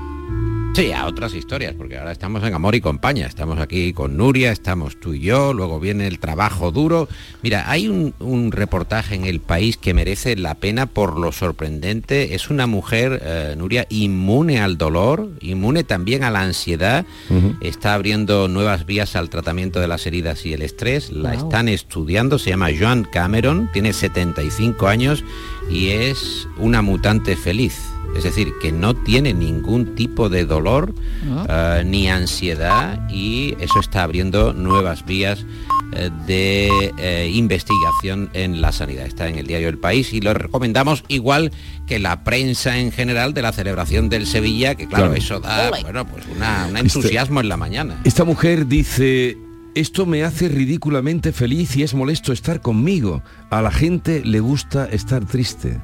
[0.77, 4.51] Sí, a otras historias, porque ahora estamos en Amor y Compañía, estamos aquí con Nuria,
[4.51, 7.09] estamos tú y yo, luego viene el trabajo duro.
[7.41, 12.35] Mira, hay un, reportaje en El País que merece la pena por lo sorprendente.
[12.35, 17.07] Es una mujer, eh, Nuria, inmune al dolor, inmune también a la ansiedad,
[17.59, 22.37] está abriendo nuevas vías al tratamiento de las heridas y el estrés, la están estudiando,
[22.37, 25.23] se llama Joan Cameron, tiene 75 años
[25.71, 30.93] y es una mutante feliz es decir, que no tiene ningún tipo de dolor
[31.29, 31.77] ah.
[31.79, 35.45] eh, ni ansiedad y eso está abriendo nuevas vías
[35.93, 39.05] eh, de eh, investigación en la sanidad.
[39.05, 41.51] Está en el diario El País y lo recomendamos igual
[41.85, 46.05] que la prensa en general de la celebración del Sevilla, que claro, eso da bueno,
[46.07, 48.01] pues un este entusiasmo en la mañana.
[48.03, 49.37] Esta mujer dice,
[49.75, 53.21] esto me hace ridículamente feliz y es molesto estar conmigo.
[53.51, 55.79] A la gente le gusta estar triste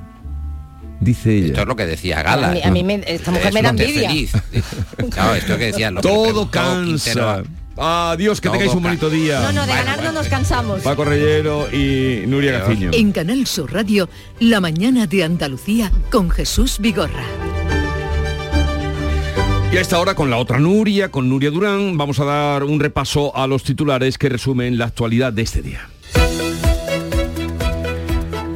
[1.03, 1.47] dice ella.
[1.47, 2.55] Esto es lo que decía Gala.
[2.63, 4.11] A mí, esta mujer me da envidia.
[4.11, 7.43] esto que decía, Todo cansa.
[7.75, 9.39] Adiós, que tengáis un bonito día.
[9.41, 10.81] No, no, de ganar no nos cansamos.
[10.81, 12.91] Paco Reyero y Nuria Gaciño.
[12.93, 17.23] En Canal Sur Radio, La mañana de Andalucía con Jesús Vigorra.
[19.71, 22.79] Y a esta hora con la otra Nuria, con Nuria Durán, vamos a dar un
[22.79, 25.89] repaso a los titulares que resumen la actualidad de este día.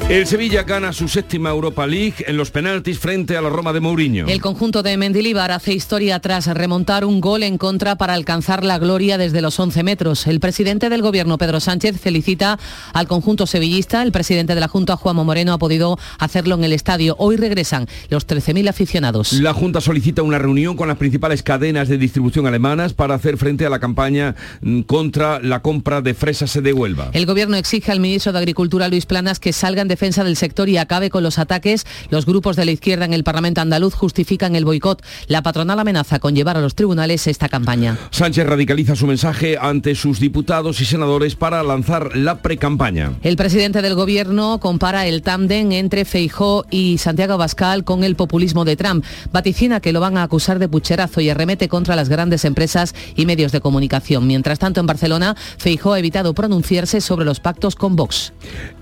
[0.10, 3.82] El Sevilla gana su séptima Europa League en los penaltis frente a la Roma de
[3.82, 4.26] Mourinho.
[4.28, 8.80] El conjunto de Mendilibar hace historia tras remontar un gol en contra para alcanzar la
[8.80, 10.26] gloria desde los 11 metros.
[10.26, 12.58] El presidente del gobierno, Pedro Sánchez, felicita
[12.94, 14.02] al conjunto sevillista.
[14.02, 17.18] El presidente de la Junta, Juan Moreno, ha podido hacerlo en el estadio.
[17.20, 19.34] Hoy regresan los 13.000 aficionados.
[19.34, 23.66] La Junta solicita una reunión con las principales cadenas de distribución alemanas para hacer frente
[23.66, 27.10] a la campaña mm, contra la compra de fresas de Huelva.
[27.12, 30.70] El gobierno exige al ministro de Agricultura, Luis Planas, que salgan de defensa del sector
[30.70, 31.84] y acabe con los ataques.
[32.12, 35.02] Los grupos de la izquierda en el Parlamento andaluz justifican el boicot.
[35.28, 37.98] La patronal amenaza con llevar a los tribunales esta campaña.
[38.12, 43.14] Sánchez radicaliza su mensaje ante sus diputados y senadores para lanzar la precampaña.
[43.24, 48.66] El presidente del gobierno compara el tándem entre Feijó y Santiago Bascal con el populismo
[48.66, 49.04] de Trump.
[49.34, 53.26] Vaticina que lo van a acusar de pucherazo y arremete contra las grandes empresas y
[53.26, 54.28] medios de comunicación.
[54.28, 58.34] Mientras tanto, en Barcelona, Feijó ha evitado pronunciarse sobre los pactos con Vox.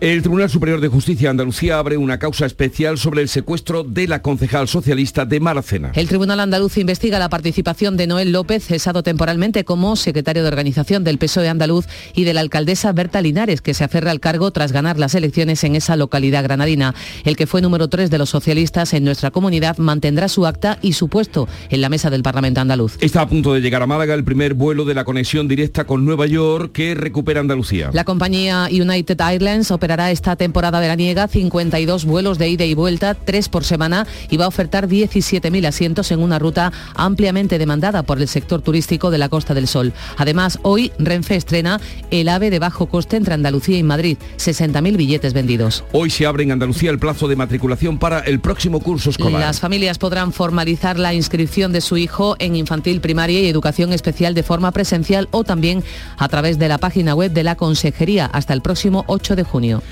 [0.01, 4.23] El Tribunal Superior de Justicia Andalucía abre una causa especial sobre el secuestro de la
[4.23, 5.91] concejal socialista de Maracena.
[5.93, 11.03] El Tribunal Andaluz investiga la participación de Noel López, cesado temporalmente como secretario de organización
[11.03, 14.71] del PSOE andaluz, y de la alcaldesa Berta Linares, que se aferra al cargo tras
[14.71, 16.95] ganar las elecciones en esa localidad granadina.
[17.23, 20.93] El que fue número 3 de los socialistas en nuestra comunidad mantendrá su acta y
[20.93, 22.97] su puesto en la mesa del Parlamento andaluz.
[22.99, 26.03] Está a punto de llegar a Málaga el primer vuelo de la conexión directa con
[26.03, 27.91] Nueva York que recupera Andalucía.
[27.93, 33.49] La compañía United Airlines operará esta temporada veraniega 52 vuelos de ida y vuelta, tres
[33.49, 38.29] por semana, y va a ofertar 17.000 asientos en una ruta ampliamente demandada por el
[38.29, 39.91] sector turístico de la Costa del Sol.
[40.15, 41.81] Además, hoy Renfe estrena
[42.11, 45.83] el AVE de bajo coste entre Andalucía y Madrid, 60.000 billetes vendidos.
[45.91, 49.41] Hoy se abre en Andalucía el plazo de matriculación para el próximo curso escolar.
[49.41, 54.33] Las familias podrán formalizar la inscripción de su hijo en infantil, primaria y educación especial
[54.33, 55.83] de forma presencial o también
[56.17, 59.83] a través de la página web de la Consejería hasta el próximo 8 de junio.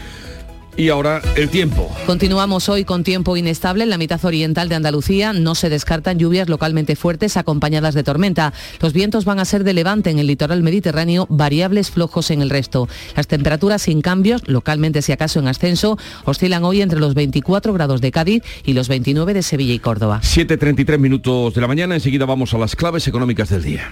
[0.75, 1.89] Y ahora el tiempo.
[2.07, 5.31] Continuamos hoy con tiempo inestable en la mitad oriental de Andalucía.
[5.31, 8.53] No se descartan lluvias localmente fuertes acompañadas de tormenta.
[8.81, 12.49] Los vientos van a ser de levante en el litoral mediterráneo, variables flojos en el
[12.49, 12.88] resto.
[13.15, 18.01] Las temperaturas sin cambios, localmente si acaso en ascenso, oscilan hoy entre los 24 grados
[18.01, 20.21] de Cádiz y los 29 de Sevilla y Córdoba.
[20.23, 21.93] 7.33 minutos de la mañana.
[21.93, 23.91] Enseguida vamos a las claves económicas del día.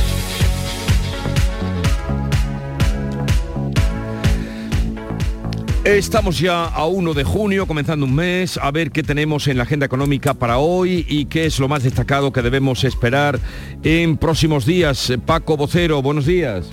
[5.83, 9.63] Estamos ya a 1 de junio, comenzando un mes, a ver qué tenemos en la
[9.63, 13.39] agenda económica para hoy y qué es lo más destacado que debemos esperar
[13.81, 15.11] en próximos días.
[15.25, 16.67] Paco Vocero, buenos días.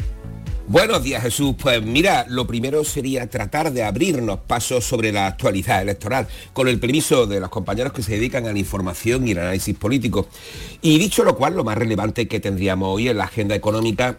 [0.66, 1.54] Buenos días Jesús.
[1.58, 6.78] Pues mira, lo primero sería tratar de abrirnos pasos sobre la actualidad electoral, con el
[6.78, 10.28] permiso de los compañeros que se dedican a la información y el análisis político.
[10.82, 14.18] Y dicho lo cual, lo más relevante que tendríamos hoy en la agenda económica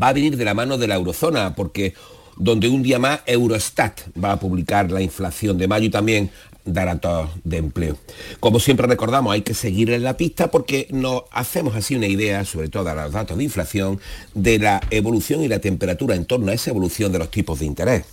[0.00, 1.94] va a venir de la mano de la eurozona, porque
[2.40, 6.30] donde un día más Eurostat va a publicar la inflación de mayo y también
[6.64, 7.96] datos de empleo.
[8.40, 12.44] Como siempre recordamos, hay que seguir en la pista porque nos hacemos así una idea,
[12.44, 14.00] sobre todo a los datos de inflación,
[14.34, 17.66] de la evolución y la temperatura en torno a esa evolución de los tipos de
[17.66, 18.04] interés.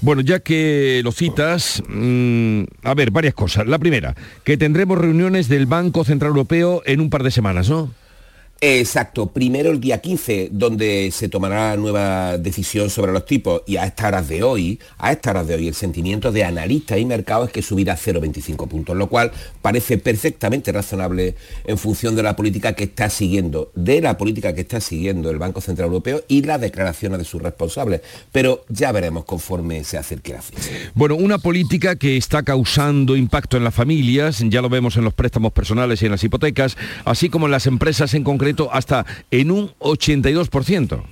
[0.00, 3.66] Bueno, ya que lo citas, mm, a ver, varias cosas.
[3.66, 7.90] La primera, que tendremos reuniones del Banco Central Europeo en un par de semanas, ¿no?
[8.60, 13.84] Exacto, primero el día 15, donde se tomará nueva decisión sobre los tipos y a
[13.84, 17.48] estas horas de hoy, a estas horas de hoy, el sentimiento de analistas y mercados
[17.48, 21.34] es que subirá a 0,25 puntos, lo cual parece perfectamente razonable
[21.66, 25.38] en función de la política que está siguiendo, de la política que está siguiendo el
[25.38, 28.00] Banco Central Europeo y las declaraciones de sus responsables.
[28.32, 30.70] Pero ya veremos conforme se acerque la fecha.
[30.94, 35.12] Bueno, una política que está causando impacto en las familias, ya lo vemos en los
[35.12, 39.50] préstamos personales y en las hipotecas, así como en las empresas en concreto hasta en
[39.50, 41.02] un 82%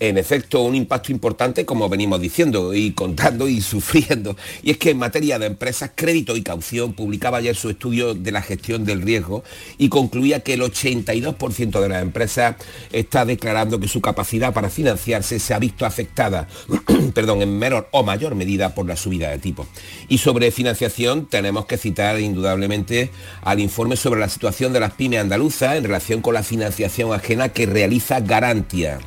[0.00, 4.36] en efecto un impacto importante como venimos diciendo y contando y sufriendo.
[4.62, 8.32] Y es que en materia de empresas, crédito y caución publicaba ayer su estudio de
[8.32, 9.44] la gestión del riesgo
[9.78, 12.56] y concluía que el 82% de las empresas
[12.92, 16.48] está declarando que su capacidad para financiarse se ha visto afectada,
[17.14, 19.66] perdón, en menor o mayor medida por la subida de tipo.
[20.08, 23.10] Y sobre financiación tenemos que citar indudablemente
[23.42, 27.50] al informe sobre la situación de las pymes andaluzas en relación con la financiación ajena
[27.50, 28.98] que realiza Garantia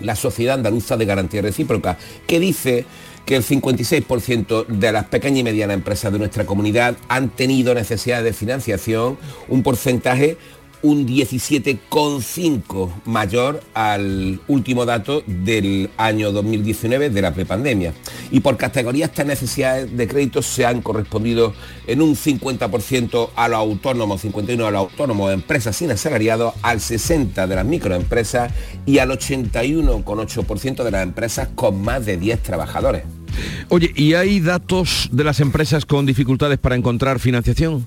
[0.00, 2.84] la Sociedad Andaluza de Garantía Recíproca, que dice
[3.26, 8.22] que el 56% de las pequeñas y medianas empresas de nuestra comunidad han tenido necesidad
[8.22, 9.18] de financiación,
[9.48, 10.38] un porcentaje
[10.82, 17.92] un 17,5 mayor al último dato del año 2019 de la prepandemia.
[18.30, 21.54] Y por categoría estas necesidades de crédito se han correspondido
[21.86, 27.46] en un 50% a los autónomos, 51 a los autónomos, empresas sin asalariados, al 60
[27.46, 28.52] de las microempresas
[28.86, 33.02] y al 81,8% de las empresas con más de 10 trabajadores.
[33.68, 37.86] Oye, ¿y hay datos de las empresas con dificultades para encontrar financiación?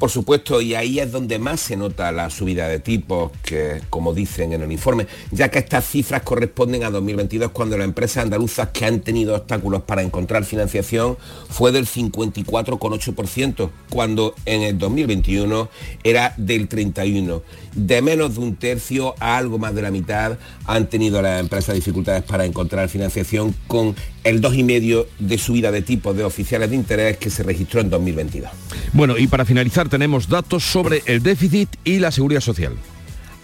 [0.00, 4.14] Por supuesto, y ahí es donde más se nota la subida de tipos, que como
[4.14, 8.70] dicen en el informe, ya que estas cifras corresponden a 2022 cuando las empresas andaluzas
[8.70, 11.18] que han tenido obstáculos para encontrar financiación
[11.50, 15.68] fue del 54,8%, cuando en el 2021
[16.02, 17.42] era del 31%.
[17.74, 21.74] De menos de un tercio a algo más de la mitad han tenido las empresas
[21.74, 23.94] dificultades para encontrar financiación con
[24.24, 28.50] el 2,5% de subida de tipos de oficiales de interés que se registró en 2022.
[28.92, 32.72] Bueno, y para finalizar tenemos datos sobre el déficit y la seguridad social.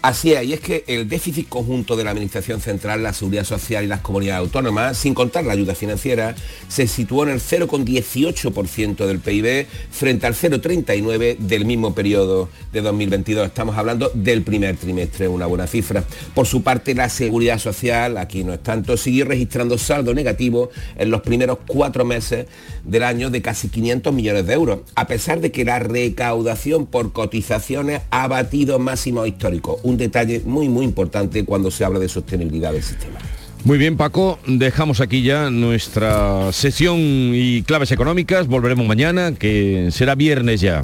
[0.03, 3.83] Así es, y es que el déficit conjunto de la Administración Central, la Seguridad Social
[3.83, 6.35] y las comunidades autónomas, sin contar la ayuda financiera,
[6.67, 13.47] se situó en el 0,18% del PIB frente al 0,39% del mismo periodo de 2022.
[13.47, 16.03] Estamos hablando del primer trimestre, una buena cifra.
[16.35, 21.09] Por su parte, la Seguridad Social, aquí no es tanto, siguió registrando saldo negativo en
[21.09, 22.45] los primeros cuatro meses
[22.83, 27.13] del año de casi 500 millones de euros, a pesar de que la recaudación por
[27.13, 32.83] cotizaciones ha batido máximos históricos detalle muy, muy importante cuando se habla de sostenibilidad del
[32.83, 33.19] sistema.
[33.63, 38.47] Muy bien, Paco, dejamos aquí ya nuestra sesión y claves económicas.
[38.47, 40.83] Volveremos mañana, que será viernes ya.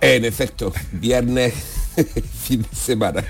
[0.00, 1.54] En efecto, viernes,
[2.42, 3.24] fin de semana.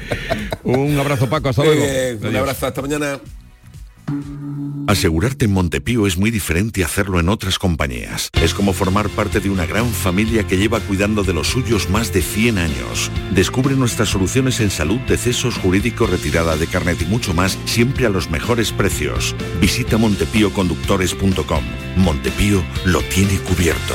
[0.64, 1.84] Un abrazo, Paco, hasta luego.
[2.28, 3.20] un abrazo, hasta mañana.
[4.86, 8.30] Asegurarte en Montepío es muy diferente a hacerlo en otras compañías.
[8.42, 12.12] Es como formar parte de una gran familia que lleva cuidando de los suyos más
[12.12, 13.10] de 100 años.
[13.30, 18.10] Descubre nuestras soluciones en salud, decesos, jurídico, retirada de carnet y mucho más, siempre a
[18.10, 19.34] los mejores precios.
[19.60, 21.64] Visita montepíoconductores.com.
[21.96, 23.94] Montepío lo tiene cubierto.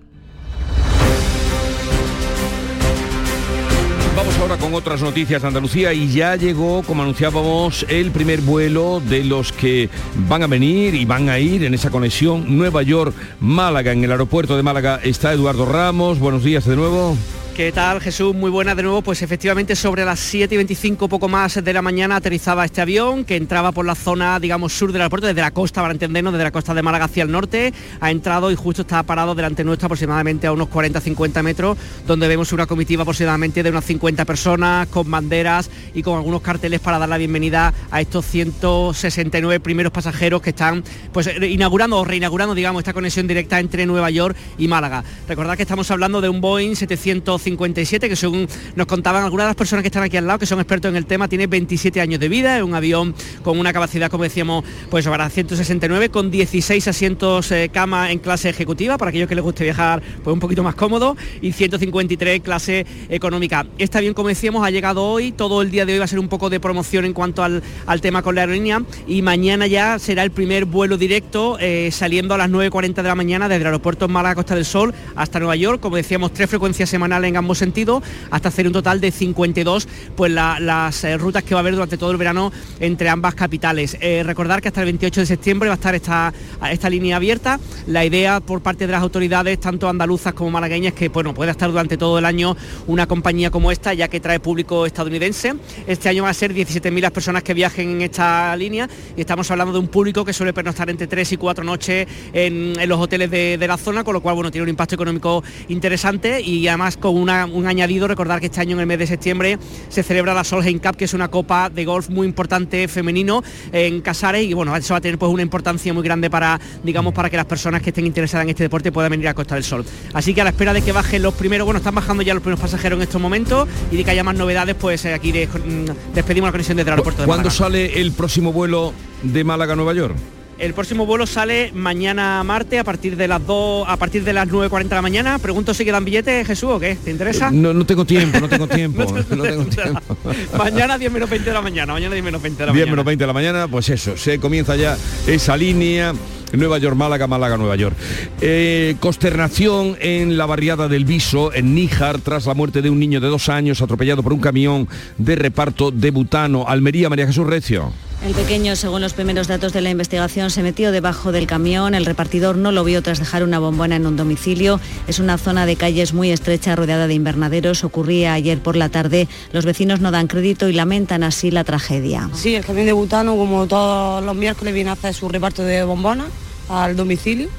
[4.41, 9.23] Ahora con otras noticias de Andalucía y ya llegó, como anunciábamos, el primer vuelo de
[9.23, 9.87] los que
[10.27, 13.91] van a venir y van a ir en esa conexión Nueva York-Málaga.
[13.91, 16.17] En el aeropuerto de Málaga está Eduardo Ramos.
[16.17, 17.15] Buenos días de nuevo.
[17.55, 18.33] ¿Qué tal Jesús?
[18.33, 19.01] Muy buena de nuevo.
[19.01, 23.25] Pues efectivamente sobre las 7 y 25 poco más de la mañana aterrizaba este avión
[23.25, 26.45] que entraba por la zona, digamos, sur del aeropuerto, desde la costa, para entendernos, desde
[26.45, 27.73] la costa de Málaga hacia el norte.
[27.99, 31.77] Ha entrado y justo está parado delante nuestro aproximadamente a unos 40-50 metros,
[32.07, 36.79] donde vemos una comitiva aproximadamente de unas 50 personas con banderas y con algunos carteles
[36.79, 42.55] para dar la bienvenida a estos 169 primeros pasajeros que están pues inaugurando o reinaugurando,
[42.55, 45.03] digamos, esta conexión directa entre Nueva York y Málaga.
[45.27, 49.49] Recordad que estamos hablando de un Boeing 700 57, que según nos contaban algunas de
[49.49, 51.99] las personas que están aquí al lado, que son expertos en el tema, tiene 27
[51.99, 56.31] años de vida, es un avión con una capacidad, como decíamos, pues para 169, con
[56.31, 60.39] 16 asientos eh, cama en clase ejecutiva, para aquellos que les guste viajar pues un
[60.39, 63.65] poquito más cómodo, y 153 clase económica.
[63.77, 66.19] Este avión, como decíamos, ha llegado hoy, todo el día de hoy va a ser
[66.19, 69.99] un poco de promoción en cuanto al, al tema con la aerolínea, y mañana ya
[69.99, 73.67] será el primer vuelo directo eh, saliendo a las 9.40 de la mañana desde el
[73.67, 77.57] aeropuerto Málaga Costa del Sol hasta Nueva York, como decíamos, tres frecuencias semanales en ambos
[77.57, 81.73] sentidos, hasta hacer un total de 52 pues las eh, rutas que va a haber
[81.73, 83.97] durante todo el verano entre ambas capitales.
[83.99, 86.33] Eh, recordar que hasta el 28 de septiembre va a estar esta,
[86.69, 87.59] esta línea abierta.
[87.87, 91.69] La idea por parte de las autoridades, tanto andaluzas como malagueñas, que bueno, pueda estar
[91.69, 92.55] durante todo el año
[92.87, 95.55] una compañía como esta, ya que trae público estadounidense.
[95.87, 99.49] Este año va a ser 17.000 las personas que viajen en esta línea y estamos
[99.49, 103.31] hablando de un público que suele pernoctar entre 3 y 4 noches en, los hoteles
[103.31, 106.97] de, de, la zona, con lo cual bueno, tiene un impacto económico interesante y además
[106.97, 109.57] con una, un añadido, recordar que este año en el mes de septiembre
[109.89, 114.01] se celebra la Solheim Cup, que es una copa de golf muy importante femenino en
[114.01, 117.29] Casares y bueno, eso va a tener pues una importancia muy grande para, digamos, para
[117.29, 119.85] que las personas que estén interesadas en este deporte puedan venir a Costa del Sol.
[120.13, 122.43] Así que a la espera de que bajen los primeros, bueno, están bajando ya los
[122.43, 126.13] primeros pasajeros en estos momentos y de que haya más novedades, pues eh, aquí mm,
[126.13, 128.93] despedimos la conexión desde el aeropuerto de ¿Cuándo sale el próximo vuelo
[129.23, 130.15] de Málaga a Nueva York?
[130.61, 134.47] El próximo vuelo sale mañana martes a partir de las 2, a partir de las
[134.47, 135.39] 9.40 de la mañana.
[135.39, 137.49] Pregunto si quedan billetes, Jesús, o qué, ¿te interesa?
[137.49, 139.03] No, no tengo tiempo, no tengo tiempo.
[140.59, 142.91] mañana 10 menos 20 de la mañana, mañana 10 menos 20 de la 10 mañana.
[142.91, 144.95] menos 20 de la mañana, pues eso, se comienza ya
[145.25, 146.13] esa línea.
[146.53, 147.95] Nueva York, Málaga, Málaga, Nueva York.
[148.41, 153.19] Eh, consternación en la barriada del Viso, en Níjar, tras la muerte de un niño
[153.19, 154.87] de dos años atropellado por un camión
[155.17, 156.65] de reparto de butano.
[156.67, 157.91] Almería, María Jesús Recio.
[158.23, 161.95] El pequeño, según los primeros datos de la investigación, se metió debajo del camión.
[161.95, 164.79] El repartidor no lo vio tras dejar una bombona en un domicilio.
[165.07, 167.83] Es una zona de calles muy estrecha rodeada de invernaderos.
[167.83, 169.27] Ocurría ayer por la tarde.
[169.53, 172.29] Los vecinos no dan crédito y lamentan así la tragedia.
[172.35, 175.83] Sí, el camión de butano, como todos los miércoles, viene a hacer su reparto de
[175.83, 176.27] bombonas
[176.69, 177.49] al domicilio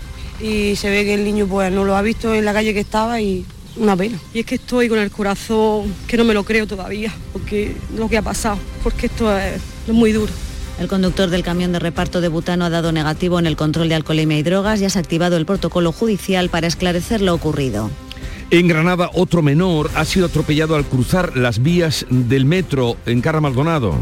[0.41, 2.81] y se ve que el niño pues no lo ha visto en la calle que
[2.81, 3.45] estaba y
[3.77, 4.17] una pena.
[4.33, 8.09] Y es que estoy con el corazón que no me lo creo todavía, porque lo
[8.09, 10.33] que ha pasado, porque esto es, es muy duro.
[10.83, 13.95] El conductor del camión de reparto de butano ha dado negativo en el control de
[13.95, 17.89] alcoholemia y drogas y ha activado el protocolo judicial para esclarecer lo ocurrido.
[18.53, 23.41] En Granada, otro menor ha sido atropellado al cruzar las vías del metro en Carra
[23.41, 23.97] Maldonado.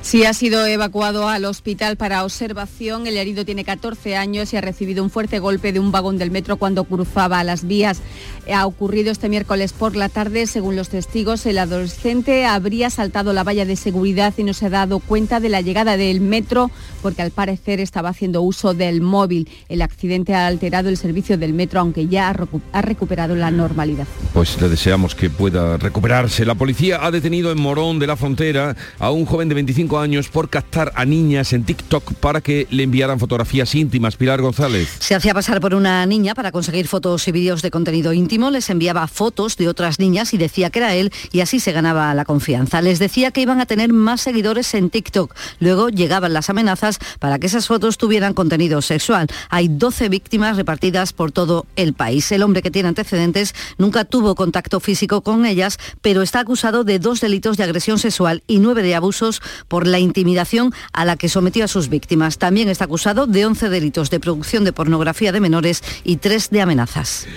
[0.00, 3.08] Sí, ha sido evacuado al hospital para observación.
[3.08, 6.30] El herido tiene 14 años y ha recibido un fuerte golpe de un vagón del
[6.30, 8.00] metro cuando cruzaba las vías.
[8.48, 10.46] Ha ocurrido este miércoles por la tarde.
[10.46, 14.70] Según los testigos, el adolescente habría saltado la valla de seguridad y no se ha
[14.70, 16.70] dado cuenta de la llegada del metro
[17.02, 19.48] porque al parecer estaba haciendo uso del móvil.
[19.68, 22.32] El accidente ha alterado el servicio del metro, aunque ya
[22.72, 23.95] ha recuperado la normalidad.
[24.32, 26.44] Pues le deseamos que pueda recuperarse.
[26.44, 30.28] La policía ha detenido en Morón de la Frontera a un joven de 25 años
[30.28, 34.16] por captar a niñas en TikTok para que le enviaran fotografías íntimas.
[34.16, 34.88] Pilar González.
[34.98, 38.70] Se hacía pasar por una niña para conseguir fotos y vídeos de contenido íntimo, les
[38.70, 42.24] enviaba fotos de otras niñas y decía que era él y así se ganaba la
[42.24, 42.82] confianza.
[42.82, 45.34] Les decía que iban a tener más seguidores en TikTok.
[45.60, 49.26] Luego llegaban las amenazas para que esas fotos tuvieran contenido sexual.
[49.50, 52.30] Hay 12 víctimas repartidas por todo el país.
[52.32, 53.54] El hombre que tiene antecedentes
[53.86, 58.42] Nunca tuvo contacto físico con ellas, pero está acusado de dos delitos de agresión sexual
[58.48, 62.38] y nueve de abusos por la intimidación a la que sometió a sus víctimas.
[62.38, 66.62] También está acusado de 11 delitos de producción de pornografía de menores y tres de
[66.62, 67.28] amenazas.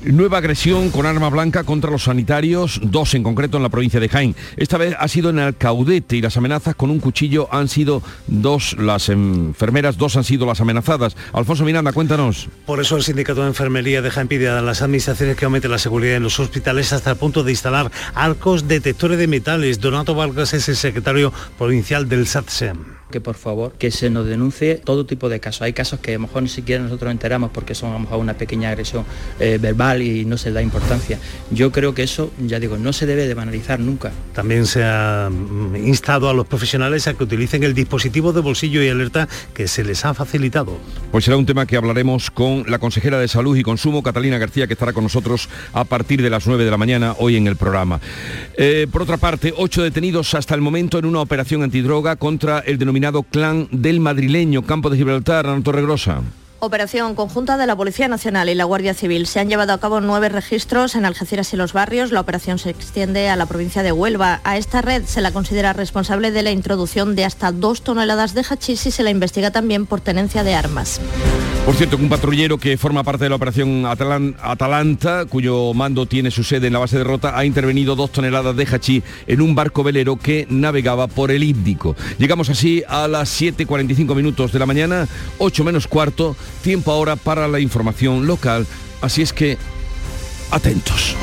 [0.00, 4.08] Nueva agresión con arma blanca contra los sanitarios, dos en concreto en la provincia de
[4.08, 4.36] Jaén.
[4.56, 8.76] Esta vez ha sido en Alcaudete y las amenazas con un cuchillo han sido dos,
[8.78, 11.16] las enfermeras, dos han sido las amenazadas.
[11.32, 12.48] Alfonso Miranda, cuéntanos.
[12.64, 16.16] Por eso el sindicato de enfermería deja pide a las administraciones que aumenten la seguridad
[16.16, 19.80] en los hospitales hasta el punto de instalar arcos detectores de metales.
[19.80, 24.76] Donato Vargas es el secretario provincial del SATSEM que por favor que se nos denuncie
[24.76, 25.62] todo tipo de casos.
[25.62, 28.18] Hay casos que a lo mejor ni siquiera nosotros enteramos porque son a lo mejor
[28.18, 29.04] una pequeña agresión
[29.40, 31.18] eh, verbal y no se da importancia.
[31.50, 34.12] Yo creo que eso, ya digo, no se debe de banalizar nunca.
[34.34, 38.82] También se ha mm, instado a los profesionales a que utilicen el dispositivo de bolsillo
[38.82, 40.78] y alerta que se les ha facilitado.
[41.10, 44.66] Pues será un tema que hablaremos con la consejera de Salud y Consumo, Catalina García,
[44.66, 47.56] que estará con nosotros a partir de las 9 de la mañana hoy en el
[47.56, 48.00] programa.
[48.56, 52.78] Eh, por otra parte, ocho detenidos hasta el momento en una operación antidroga contra el
[52.78, 56.22] denominado clan del madrileño Campo de Gibraltar, Ana Torregrosa.
[56.60, 59.28] Operación conjunta de la Policía Nacional y la Guardia Civil.
[59.28, 62.10] Se han llevado a cabo nueve registros en Algeciras y los barrios.
[62.10, 64.40] La operación se extiende a la provincia de Huelva.
[64.42, 68.42] A esta red se la considera responsable de la introducción de hasta dos toneladas de
[68.42, 71.00] hachís y se la investiga también por tenencia de armas.
[71.64, 76.42] Por cierto, un patrullero que forma parte de la operación Atalanta, cuyo mando tiene su
[76.42, 79.84] sede en la base de Rota, ha intervenido dos toneladas de hachís en un barco
[79.84, 81.94] velero que navegaba por el Índico.
[82.18, 85.06] Llegamos así a las 7.45 minutos de la mañana,
[85.36, 88.66] 8 menos cuarto, tiempo ahora para la información local,
[89.00, 89.58] así es que
[90.50, 91.16] atentos.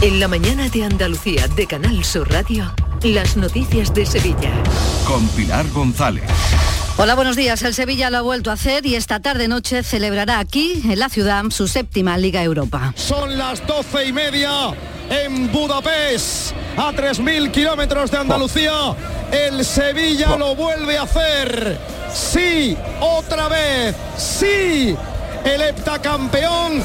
[0.00, 2.72] En la mañana de Andalucía de Canal Sur Radio,
[3.02, 4.52] las noticias de Sevilla.
[5.06, 6.22] Con Pilar González.
[7.00, 7.62] Hola, buenos días.
[7.62, 11.44] El Sevilla lo ha vuelto a hacer y esta tarde-noche celebrará aquí, en la ciudad,
[11.50, 12.92] su séptima Liga Europa.
[12.96, 14.74] Son las doce y media
[15.08, 18.72] en Budapest, a 3.000 kilómetros de Andalucía.
[19.30, 21.78] El Sevilla lo vuelve a hacer.
[22.12, 23.94] Sí, otra vez.
[24.16, 24.96] Sí,
[25.44, 26.82] el heptacampeón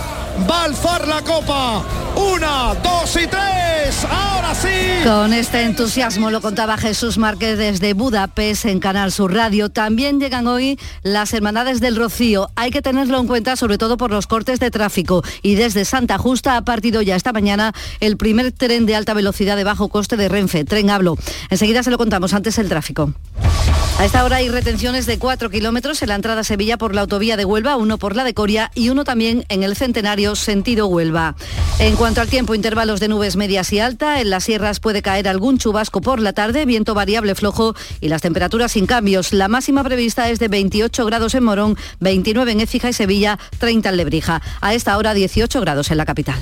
[0.50, 1.84] va alzar la copa.
[2.16, 4.06] Una, dos y tres.
[4.10, 4.68] Ahora sí.
[5.04, 9.70] Con este entusiasmo lo contaba Jesús Márquez desde Budapest en Canal Sur Radio.
[9.70, 12.50] También llegan hoy las Hermandades del Rocío.
[12.56, 15.24] Hay que tenerlo en cuenta sobre todo por los cortes de tráfico.
[15.42, 19.58] Y desde Santa Justa ha partido ya esta mañana el primer tren de alta velocidad
[19.58, 21.18] de bajo coste de Renfe, Tren Hablo.
[21.50, 23.14] Enseguida se lo contamos antes el tráfico.
[24.00, 27.02] A esta hora hay retenciones de 4 kilómetros en la entrada a Sevilla por la
[27.02, 30.88] autovía de Huelva, uno por la de Coria y uno también en el Centenario sentido
[30.88, 31.36] Huelva.
[31.80, 35.28] En cuanto al tiempo, intervalos de nubes medias y alta, en las sierras puede caer
[35.28, 39.34] algún chubasco por la tarde, viento variable flojo y las temperaturas sin cambios.
[39.34, 43.89] La máxima prevista es de 28 grados en Morón, 29 en Écija y Sevilla, 30
[43.89, 44.41] en Lebrija.
[44.61, 46.41] A esta hora 18 grados en la capital.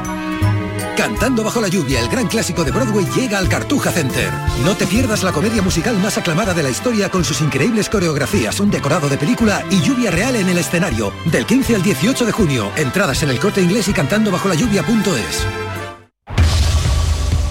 [1.01, 4.31] Cantando bajo la lluvia, el gran clásico de Broadway llega al Cartuja Center.
[4.63, 8.59] No te pierdas la comedia musical más aclamada de la historia con sus increíbles coreografías,
[8.59, 11.11] un decorado de película y lluvia real en el escenario.
[11.25, 12.71] Del 15 al 18 de junio.
[12.75, 15.43] Entradas en el corte inglés y cantando bajo la lluvia.es.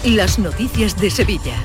[0.04, 1.60] Las noticias de Sevilla.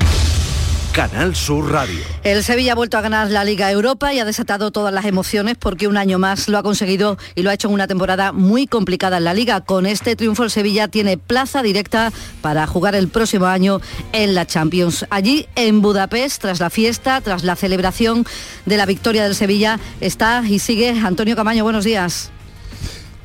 [0.95, 1.99] Canal Sur Radio.
[2.23, 5.57] El Sevilla ha vuelto a ganar la Liga Europa y ha desatado todas las emociones
[5.59, 8.65] porque un año más lo ha conseguido y lo ha hecho en una temporada muy
[8.65, 9.59] complicada en la Liga.
[9.59, 13.81] Con este triunfo el Sevilla tiene plaza directa para jugar el próximo año
[14.13, 15.05] en la Champions.
[15.09, 18.25] Allí en Budapest, tras la fiesta, tras la celebración
[18.65, 21.65] de la victoria del Sevilla, está y sigue Antonio Camaño.
[21.65, 22.31] Buenos días.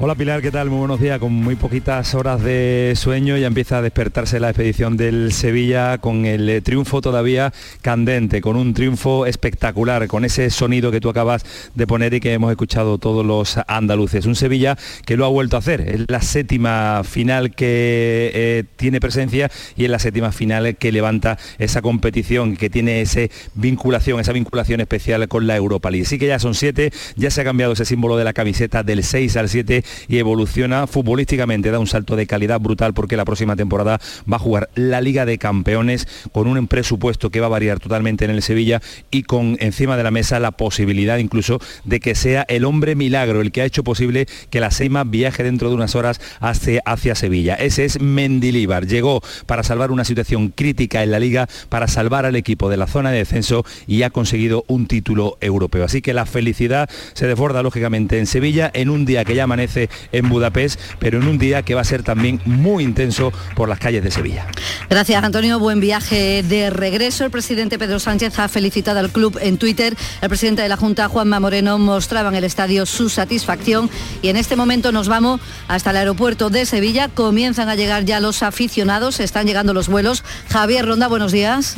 [0.02, 0.70] Hola Pilar, ¿qué tal?
[0.70, 1.18] Muy buenos días.
[1.18, 6.24] Con muy poquitas horas de sueño ya empieza a despertarse la expedición del Sevilla con
[6.24, 11.44] el eh, triunfo todavía candente, con un triunfo espectacular, con ese sonido que tú acabas
[11.74, 14.24] de poner y que hemos escuchado todos los andaluces.
[14.24, 15.82] Un Sevilla que lo ha vuelto a hacer.
[15.82, 21.36] Es la séptima final que eh, tiene presencia y es la séptima final que levanta
[21.58, 23.20] esa competición, que tiene esa
[23.54, 26.06] vinculación, esa vinculación especial con la Europa League.
[26.06, 29.04] Sí que ya son siete, ya se ha cambiado ese símbolo de la camiseta del
[29.04, 33.56] 6 al 7 y evoluciona futbolísticamente, da un salto de calidad brutal porque la próxima
[33.56, 37.80] temporada va a jugar la Liga de Campeones con un presupuesto que va a variar
[37.80, 38.80] totalmente en el Sevilla
[39.10, 43.40] y con encima de la mesa la posibilidad incluso de que sea el hombre milagro
[43.40, 47.14] el que ha hecho posible que la Seima viaje dentro de unas horas hacia, hacia
[47.14, 47.54] Sevilla.
[47.54, 48.86] Ese es Mendilíbar.
[48.86, 52.86] Llegó para salvar una situación crítica en la liga, para salvar al equipo de la
[52.86, 55.84] zona de descenso y ha conseguido un título europeo.
[55.84, 59.79] Así que la felicidad se desborda lógicamente en Sevilla en un día que ya amanece
[60.12, 63.78] en Budapest, pero en un día que va a ser también muy intenso por las
[63.78, 64.46] calles de Sevilla.
[64.88, 67.24] Gracias Antonio, buen viaje de regreso.
[67.24, 69.96] El presidente Pedro Sánchez ha felicitado al club en Twitter.
[70.20, 73.88] El presidente de la Junta, Juanma Moreno, mostraba en el estadio su satisfacción
[74.22, 77.08] y en este momento nos vamos hasta el aeropuerto de Sevilla.
[77.08, 80.24] Comienzan a llegar ya los aficionados, están llegando los vuelos.
[80.48, 81.76] Javier Ronda, buenos días.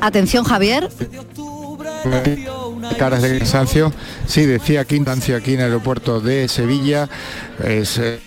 [0.00, 0.88] Atención Javier.
[2.98, 3.92] Caras de cansancio.
[4.26, 7.08] Sí, decía Quintancio aquí en el aeropuerto de Sevilla.
[7.62, 8.20] Es eh,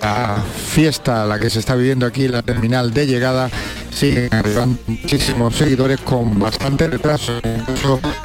[0.00, 3.50] la fiesta la que se está viviendo aquí en la terminal de llegada
[3.94, 7.40] siguen arribando muchísimos seguidores con bastante retraso.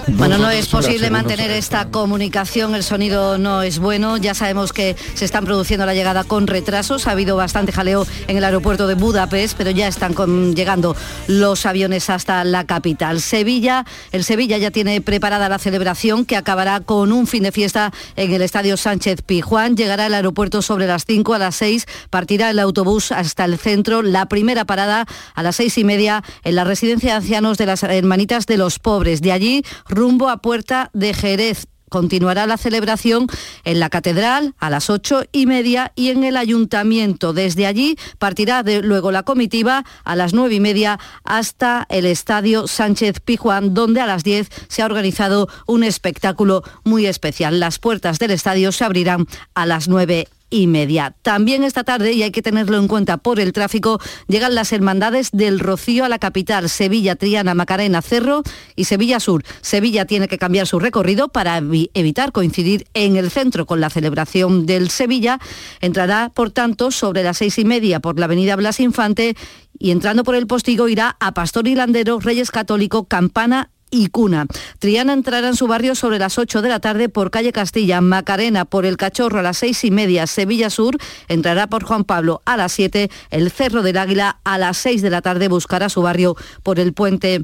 [0.07, 4.95] Bueno, no es posible mantener esta comunicación, el sonido no es bueno, ya sabemos que
[5.13, 8.95] se están produciendo la llegada con retrasos, ha habido bastante jaleo en el aeropuerto de
[8.95, 10.15] Budapest, pero ya están
[10.55, 10.95] llegando
[11.27, 13.21] los aviones hasta la capital.
[13.21, 17.93] Sevilla, el Sevilla ya tiene preparada la celebración que acabará con un fin de fiesta
[18.15, 22.49] en el Estadio Sánchez Pijuán, llegará al aeropuerto sobre las 5 a las 6, partirá
[22.49, 25.05] el autobús hasta el centro, la primera parada
[25.35, 28.79] a las seis y media en la residencia de ancianos de las Hermanitas de los
[28.79, 29.21] Pobres.
[29.21, 31.67] De allí, rumbo a Puerta de Jerez.
[31.89, 33.27] Continuará la celebración
[33.65, 37.33] en la catedral a las ocho y media y en el ayuntamiento.
[37.33, 43.19] Desde allí partirá luego la comitiva a las nueve y media hasta el estadio Sánchez
[43.19, 47.59] Pijuán, donde a las diez se ha organizado un espectáculo muy especial.
[47.59, 51.15] Las puertas del estadio se abrirán a las nueve y media.
[51.21, 55.29] También esta tarde, y hay que tenerlo en cuenta por el tráfico, llegan las hermandades
[55.31, 58.43] del Rocío a la capital, Sevilla, Triana, Macarena, Cerro
[58.75, 59.43] y Sevilla Sur.
[59.61, 64.65] Sevilla tiene que cambiar su recorrido para evitar coincidir en el centro con la celebración
[64.65, 65.39] del Sevilla.
[65.81, 69.35] Entrará, por tanto, sobre las seis y media por la avenida Blas Infante
[69.77, 74.45] y entrando por el postigo irá a Pastor Hilandero, Reyes Católico, Campana y Cuna.
[74.79, 78.65] Triana entrará en su barrio sobre las 8 de la tarde por calle Castilla, Macarena
[78.65, 82.57] por el Cachorro a las seis y media, Sevilla Sur entrará por Juan Pablo a
[82.57, 86.35] las 7, el Cerro del Águila a las 6 de la tarde buscará su barrio
[86.63, 87.43] por el puente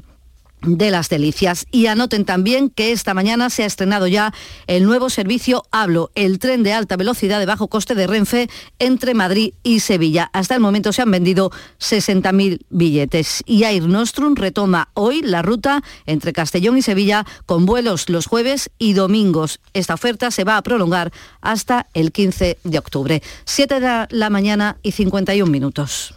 [0.62, 1.66] de las delicias.
[1.70, 4.32] Y anoten también que esta mañana se ha estrenado ya
[4.66, 8.48] el nuevo servicio Hablo, el tren de alta velocidad de bajo coste de Renfe
[8.78, 10.30] entre Madrid y Sevilla.
[10.32, 11.50] Hasta el momento se han vendido
[11.80, 13.42] 60.000 billetes.
[13.46, 18.70] Y Air Nostrum retoma hoy la ruta entre Castellón y Sevilla con vuelos los jueves
[18.78, 19.60] y domingos.
[19.72, 23.22] Esta oferta se va a prolongar hasta el 15 de octubre.
[23.44, 26.14] 7 de la mañana y 51 minutos.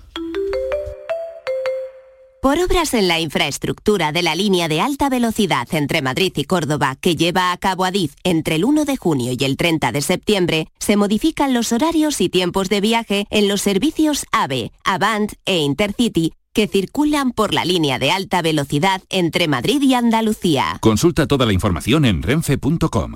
[2.41, 6.95] Por obras en la infraestructura de la línea de alta velocidad entre Madrid y Córdoba
[6.95, 10.67] que lleva a cabo Adif entre el 1 de junio y el 30 de septiembre,
[10.79, 16.31] se modifican los horarios y tiempos de viaje en los servicios AVE, Avant e Intercity
[16.53, 20.77] que circulan por la línea de alta velocidad entre Madrid y Andalucía.
[20.79, 23.15] Consulta toda la información en renfe.com.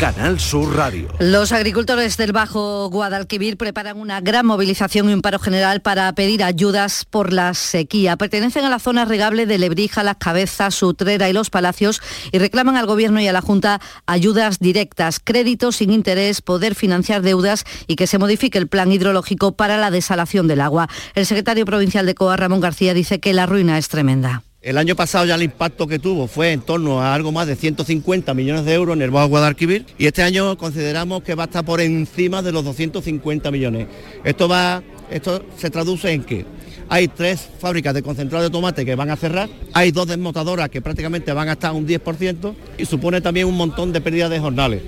[0.00, 1.10] Canal Sur Radio.
[1.18, 6.42] Los agricultores del Bajo Guadalquivir preparan una gran movilización y un paro general para pedir
[6.42, 8.16] ayudas por la sequía.
[8.16, 12.00] Pertenecen a la zona regable de Lebrija, Las Cabezas, Sutrera y Los Palacios
[12.32, 17.20] y reclaman al Gobierno y a la Junta ayudas directas, créditos sin interés, poder financiar
[17.20, 20.88] deudas y que se modifique el plan hidrológico para la desalación del agua.
[21.14, 24.44] El secretario provincial de COA, Ramón García, dice que la ruina es tremenda.
[24.62, 27.56] El año pasado ya el impacto que tuvo fue en torno a algo más de
[27.56, 31.46] 150 millones de euros en el Bajo Guadalquivir y este año consideramos que va a
[31.46, 33.86] estar por encima de los 250 millones.
[34.22, 36.44] Esto va, esto se traduce en que
[36.90, 40.82] hay tres fábricas de concentrado de tomate que van a cerrar, hay dos desmotadoras que
[40.82, 44.82] prácticamente van a estar un 10% y supone también un montón de pérdidas de jornales.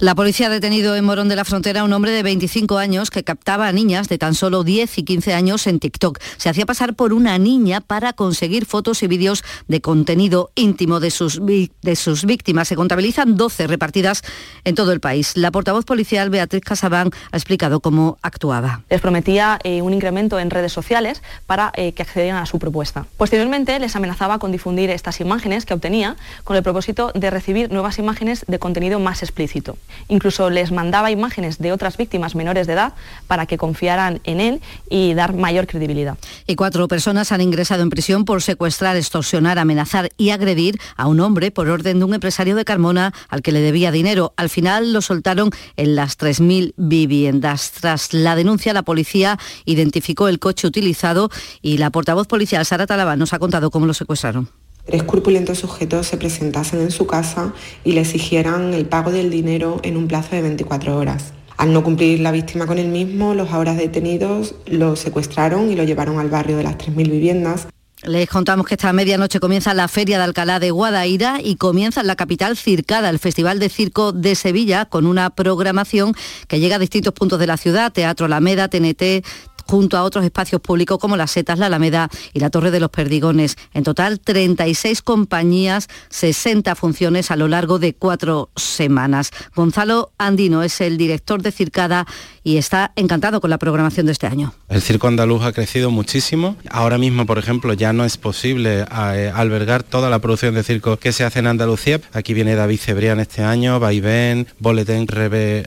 [0.00, 3.10] La policía ha detenido en Morón de la Frontera a un hombre de 25 años
[3.10, 6.18] que captaba a niñas de tan solo 10 y 15 años en TikTok.
[6.36, 11.12] Se hacía pasar por una niña para conseguir fotos y vídeos de contenido íntimo de
[11.12, 12.66] sus, de sus víctimas.
[12.66, 14.22] Se contabilizan 12 repartidas
[14.64, 15.36] en todo el país.
[15.36, 18.82] La portavoz policial Beatriz Casabán ha explicado cómo actuaba.
[18.90, 23.06] Les prometía eh, un incremento en redes sociales para eh, que accedieran a su propuesta.
[23.16, 28.00] Posteriormente les amenazaba con difundir estas imágenes que obtenía con el propósito de recibir nuevas
[28.00, 29.76] imágenes de contenido más explícito.
[30.08, 32.94] Incluso les mandaba imágenes de otras víctimas menores de edad
[33.26, 34.60] para que confiaran en él
[34.90, 36.18] y dar mayor credibilidad.
[36.46, 41.20] Y cuatro personas han ingresado en prisión por secuestrar, extorsionar, amenazar y agredir a un
[41.20, 44.34] hombre por orden de un empresario de Carmona al que le debía dinero.
[44.36, 47.72] Al final lo soltaron en las 3.000 viviendas.
[47.72, 51.30] Tras la denuncia, la policía identificó el coche utilizado
[51.62, 54.63] y la portavoz policial Sara Talaba nos ha contado cómo lo secuestraron.
[54.84, 57.54] Tres corpulentos sujetos se presentasen en su casa
[57.84, 61.32] y le exigieran el pago del dinero en un plazo de 24 horas.
[61.56, 65.84] Al no cumplir la víctima con el mismo, los ahora detenidos lo secuestraron y lo
[65.84, 67.68] llevaron al barrio de las 3.000 viviendas.
[68.02, 72.06] Les contamos que esta medianoche comienza la Feria de Alcalá de Guadaira y comienza en
[72.06, 76.12] la capital Circada, el Festival de Circo de Sevilla, con una programación
[76.46, 79.24] que llega a distintos puntos de la ciudad, Teatro Alameda, TNT,
[79.66, 82.90] junto a otros espacios públicos como las Setas, la Alameda y la Torre de los
[82.90, 83.56] Perdigones.
[83.72, 89.30] En total, 36 compañías, 60 funciones a lo largo de cuatro semanas.
[89.54, 92.06] Gonzalo Andino es el director de Circada
[92.42, 94.52] y está encantado con la programación de este año.
[94.68, 96.56] El circo andaluz ha crecido muchísimo.
[96.70, 100.96] Ahora mismo, por ejemplo, ya no es posible eh, albergar toda la producción de circo
[100.96, 102.00] que se hace en Andalucía.
[102.12, 105.06] Aquí viene David Cebrián este año, Vaivén, Boletín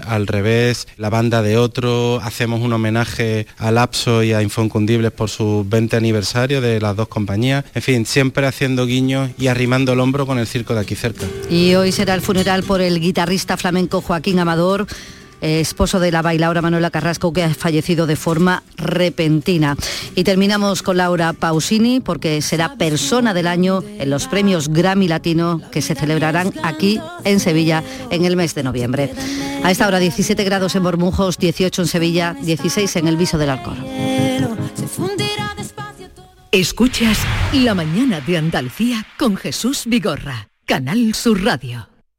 [0.06, 2.20] al revés, la banda de otro.
[2.22, 7.08] Hacemos un homenaje a Lapso y a Infoncundibles por su 20 aniversario de las dos
[7.08, 7.64] compañías.
[7.74, 11.26] En fin, siempre haciendo guiños y arrimando el hombro con el circo de aquí cerca.
[11.50, 14.88] Y hoy será el funeral por el guitarrista flamenco Joaquín Amador
[15.42, 19.76] esposo de la bailaora Manuela Carrasco, que ha fallecido de forma repentina.
[20.16, 25.62] Y terminamos con Laura Pausini, porque será persona del año en los premios Grammy Latino
[25.72, 29.12] que se celebrarán aquí en Sevilla en el mes de noviembre.
[29.64, 33.50] A esta hora 17 grados en Bormujos, 18 en Sevilla, 16 en el Viso del
[33.50, 33.78] Alcor.
[36.52, 37.20] Escuchas
[37.54, 41.97] La mañana de Andalucía con Jesús Vigorra, Canal Sur Radio.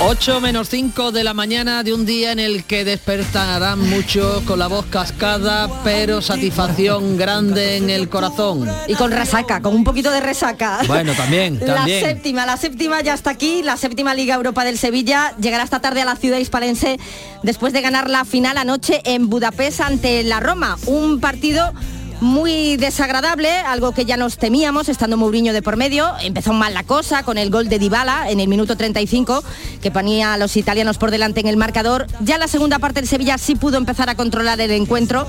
[0.00, 4.58] 8 menos 5 de la mañana de un día en el que despertarán muchos con
[4.58, 8.68] la voz cascada, pero satisfacción grande en el corazón.
[8.88, 10.80] Y con resaca, con un poquito de resaca.
[10.86, 12.02] Bueno, también, también.
[12.02, 15.80] La séptima, la séptima ya está aquí, la séptima Liga Europa del Sevilla llegará esta
[15.80, 16.98] tarde a la ciudad hispalense
[17.42, 20.76] después de ganar la final anoche en Budapest ante la Roma.
[20.86, 21.72] Un partido
[22.20, 26.12] muy desagradable, algo que ya nos temíamos, estando Mourinho de por medio.
[26.22, 29.42] Empezó mal la cosa con el gol de Dybala en el minuto 35,
[29.82, 32.06] que ponía a los italianos por delante en el marcador.
[32.20, 35.26] Ya la segunda parte del Sevilla sí pudo empezar a controlar el encuentro,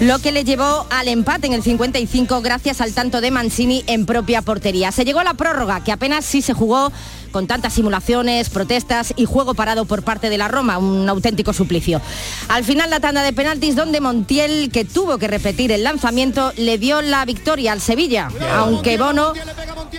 [0.00, 4.06] lo que le llevó al empate en el 55 gracias al tanto de Mancini en
[4.06, 4.92] propia portería.
[4.92, 6.92] Se llegó a la prórroga, que apenas sí se jugó
[7.30, 12.00] con tantas simulaciones, protestas y juego parado por parte de la Roma, un auténtico suplicio.
[12.48, 16.78] Al final la tanda de penaltis donde Montiel, que tuvo que repetir el lanzamiento, le
[16.78, 19.32] dio la victoria al Sevilla, aunque Bono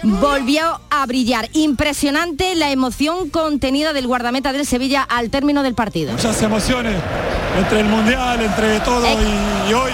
[0.03, 1.49] volvió a brillar.
[1.53, 6.13] Impresionante la emoción contenida del guardameta del Sevilla al término del partido.
[6.13, 6.95] Muchas emociones
[7.57, 9.91] entre el Mundial, entre todo y, y hoy.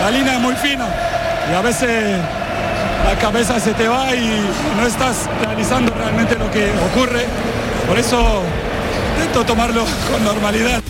[0.00, 0.88] La línea es muy fina
[1.50, 2.18] y a veces
[3.04, 4.40] la cabeza se te va y
[4.76, 7.26] no estás realizando realmente lo que ocurre.
[7.86, 8.42] Por eso
[9.16, 10.82] intento tomarlo con normalidad.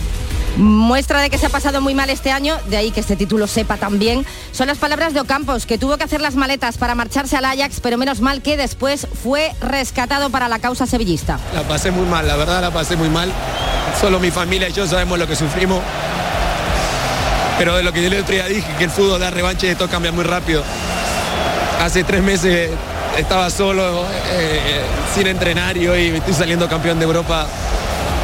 [0.56, 3.46] Muestra de que se ha pasado muy mal este año, de ahí que este título
[3.46, 7.38] sepa también, son las palabras de Ocampos, que tuvo que hacer las maletas para marcharse
[7.38, 11.38] al Ajax, pero menos mal que después fue rescatado para la causa sevillista.
[11.54, 13.32] La pasé muy mal, la verdad la pasé muy mal.
[13.98, 15.80] Solo mi familia y yo sabemos lo que sufrimos.
[17.56, 19.70] Pero de lo que yo el otro día dije, que el fútbol da revanche y
[19.70, 20.62] esto cambia muy rápido
[21.82, 22.70] hace tres meses
[23.18, 24.82] estaba solo, eh,
[25.14, 27.46] sin entrenar y hoy estoy saliendo campeón de Europa.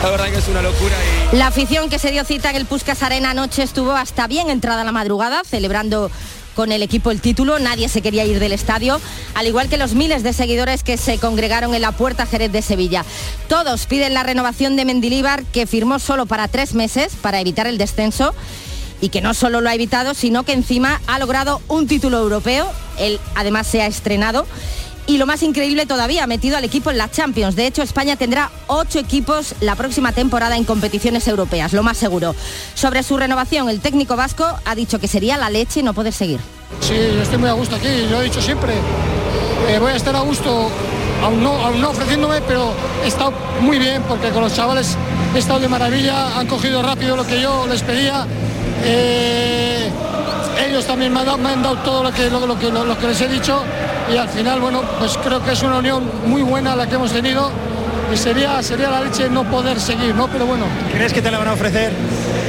[0.02, 0.94] La verdad que es una locura.
[1.32, 4.84] La afición que se dio cita en el Puskas Arena anoche estuvo hasta bien entrada
[4.84, 6.08] la madrugada, celebrando
[6.54, 9.00] con el equipo el título, nadie se quería ir del estadio,
[9.34, 12.62] al igual que los miles de seguidores que se congregaron en la Puerta Jerez de
[12.62, 13.04] Sevilla.
[13.48, 17.78] Todos piden la renovación de Mendilíbar, que firmó solo para tres meses para evitar el
[17.78, 18.34] descenso
[19.00, 22.70] y que no solo lo ha evitado, sino que encima ha logrado un título europeo,
[22.98, 24.46] él además se ha estrenado
[25.08, 27.56] Y lo más increíble todavía, ha metido al equipo en la Champions.
[27.56, 32.34] De hecho, España tendrá ocho equipos la próxima temporada en competiciones europeas, lo más seguro.
[32.74, 36.40] Sobre su renovación, el técnico vasco ha dicho que sería la leche no poder seguir.
[36.80, 38.74] Sí, yo estoy muy a gusto aquí, lo he dicho siempre.
[39.68, 40.68] Eh, voy a estar a gusto,
[41.22, 43.32] aún no, aún no ofreciéndome, pero he estado
[43.62, 44.94] muy bien porque con los chavales
[45.34, 48.26] he estado de maravilla, han cogido rápido lo que yo les pedía.
[48.84, 49.90] Eh,
[50.66, 52.84] ellos también me han, dado, me han dado todo lo que, lo, lo que, lo,
[52.84, 53.62] lo que les he dicho
[54.12, 57.12] y al final, bueno, pues creo que es una unión muy buena la que hemos
[57.12, 57.50] tenido
[58.12, 60.28] y sería, sería la leche no poder seguir, ¿no?
[60.28, 60.64] Pero bueno.
[60.92, 61.92] ¿Crees que te la van a ofrecer?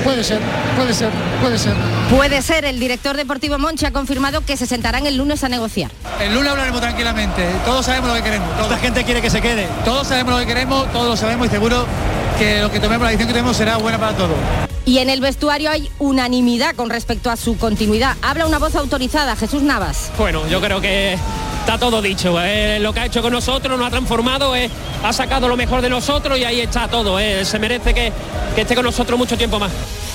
[0.03, 0.39] Puede ser,
[0.77, 1.09] puede ser,
[1.41, 1.73] puede ser.
[2.09, 5.91] Puede ser, el director deportivo Monchi ha confirmado que se sentarán el lunes a negociar.
[6.21, 8.55] El lunes hablaremos tranquilamente, todos sabemos lo que queremos.
[8.55, 9.67] Toda la gente quiere que se quede.
[9.83, 11.85] Todos sabemos lo que queremos, todos lo sabemos y seguro
[12.37, 14.68] que lo que tomemos, la decisión que tomemos será buena para todos.
[14.89, 18.17] Y en el vestuario hay unanimidad con respecto a su continuidad.
[18.23, 20.09] Habla una voz autorizada, Jesús Navas.
[20.17, 21.13] Bueno, yo creo que
[21.59, 22.35] está todo dicho.
[22.43, 24.67] eh, lo que ha hecho con nosotros, nos ha transformado, eh,
[25.03, 27.19] ha sacado lo mejor de nosotros y ahí está todo.
[27.19, 28.11] eh, se merece que,
[28.55, 29.69] que esté con nosotros mucho tiempo más.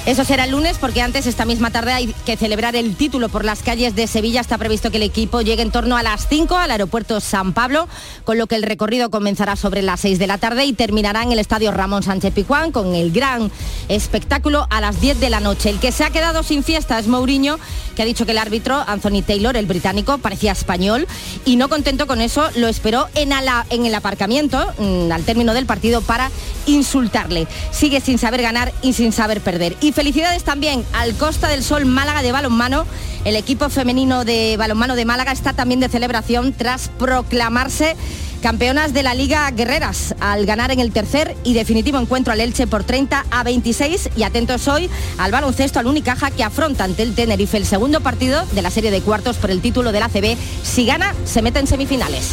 [0.07, 3.43] Eso será el lunes porque antes esta misma tarde hay que celebrar el título por
[3.43, 4.43] las calles de Sevilla.
[4.43, 7.89] Está previsto que el equipo llegue en torno a las 5 al aeropuerto San Pablo,
[8.25, 11.33] con lo que el recorrido comenzará sobre las 6 de la tarde y terminará en
[11.33, 13.51] el estadio Ramón Sánchez Pijuán con el gran
[13.89, 15.71] espectáculo a las 10 de la noche.
[15.71, 17.59] El que se ha quedado sin fiesta es Mourinho,
[17.97, 21.09] que ha dicho que el árbitro Anthony Taylor, el británico, parecía español
[21.47, 26.03] y no contento con eso lo esperó en, el aparcamiento mm, al término del partido
[26.03, 26.31] para
[26.67, 27.47] insultarle.
[27.71, 29.77] Sigue sin saber ganar y sin saber perder.
[29.95, 32.85] Felicidades también al Costa del Sol Málaga de balonmano.
[33.25, 37.97] El equipo femenino de balonmano de Málaga está también de celebración tras proclamarse
[38.43, 42.67] campeonas de la Liga Guerreras al ganar en el tercer y definitivo encuentro al Elche
[42.67, 47.15] por 30 a 26 y atentos hoy al baloncesto al Unicaja que afronta ante el
[47.15, 50.37] Tenerife el segundo partido de la serie de cuartos por el título del ACB.
[50.63, 52.33] Si gana, se mete en semifinales.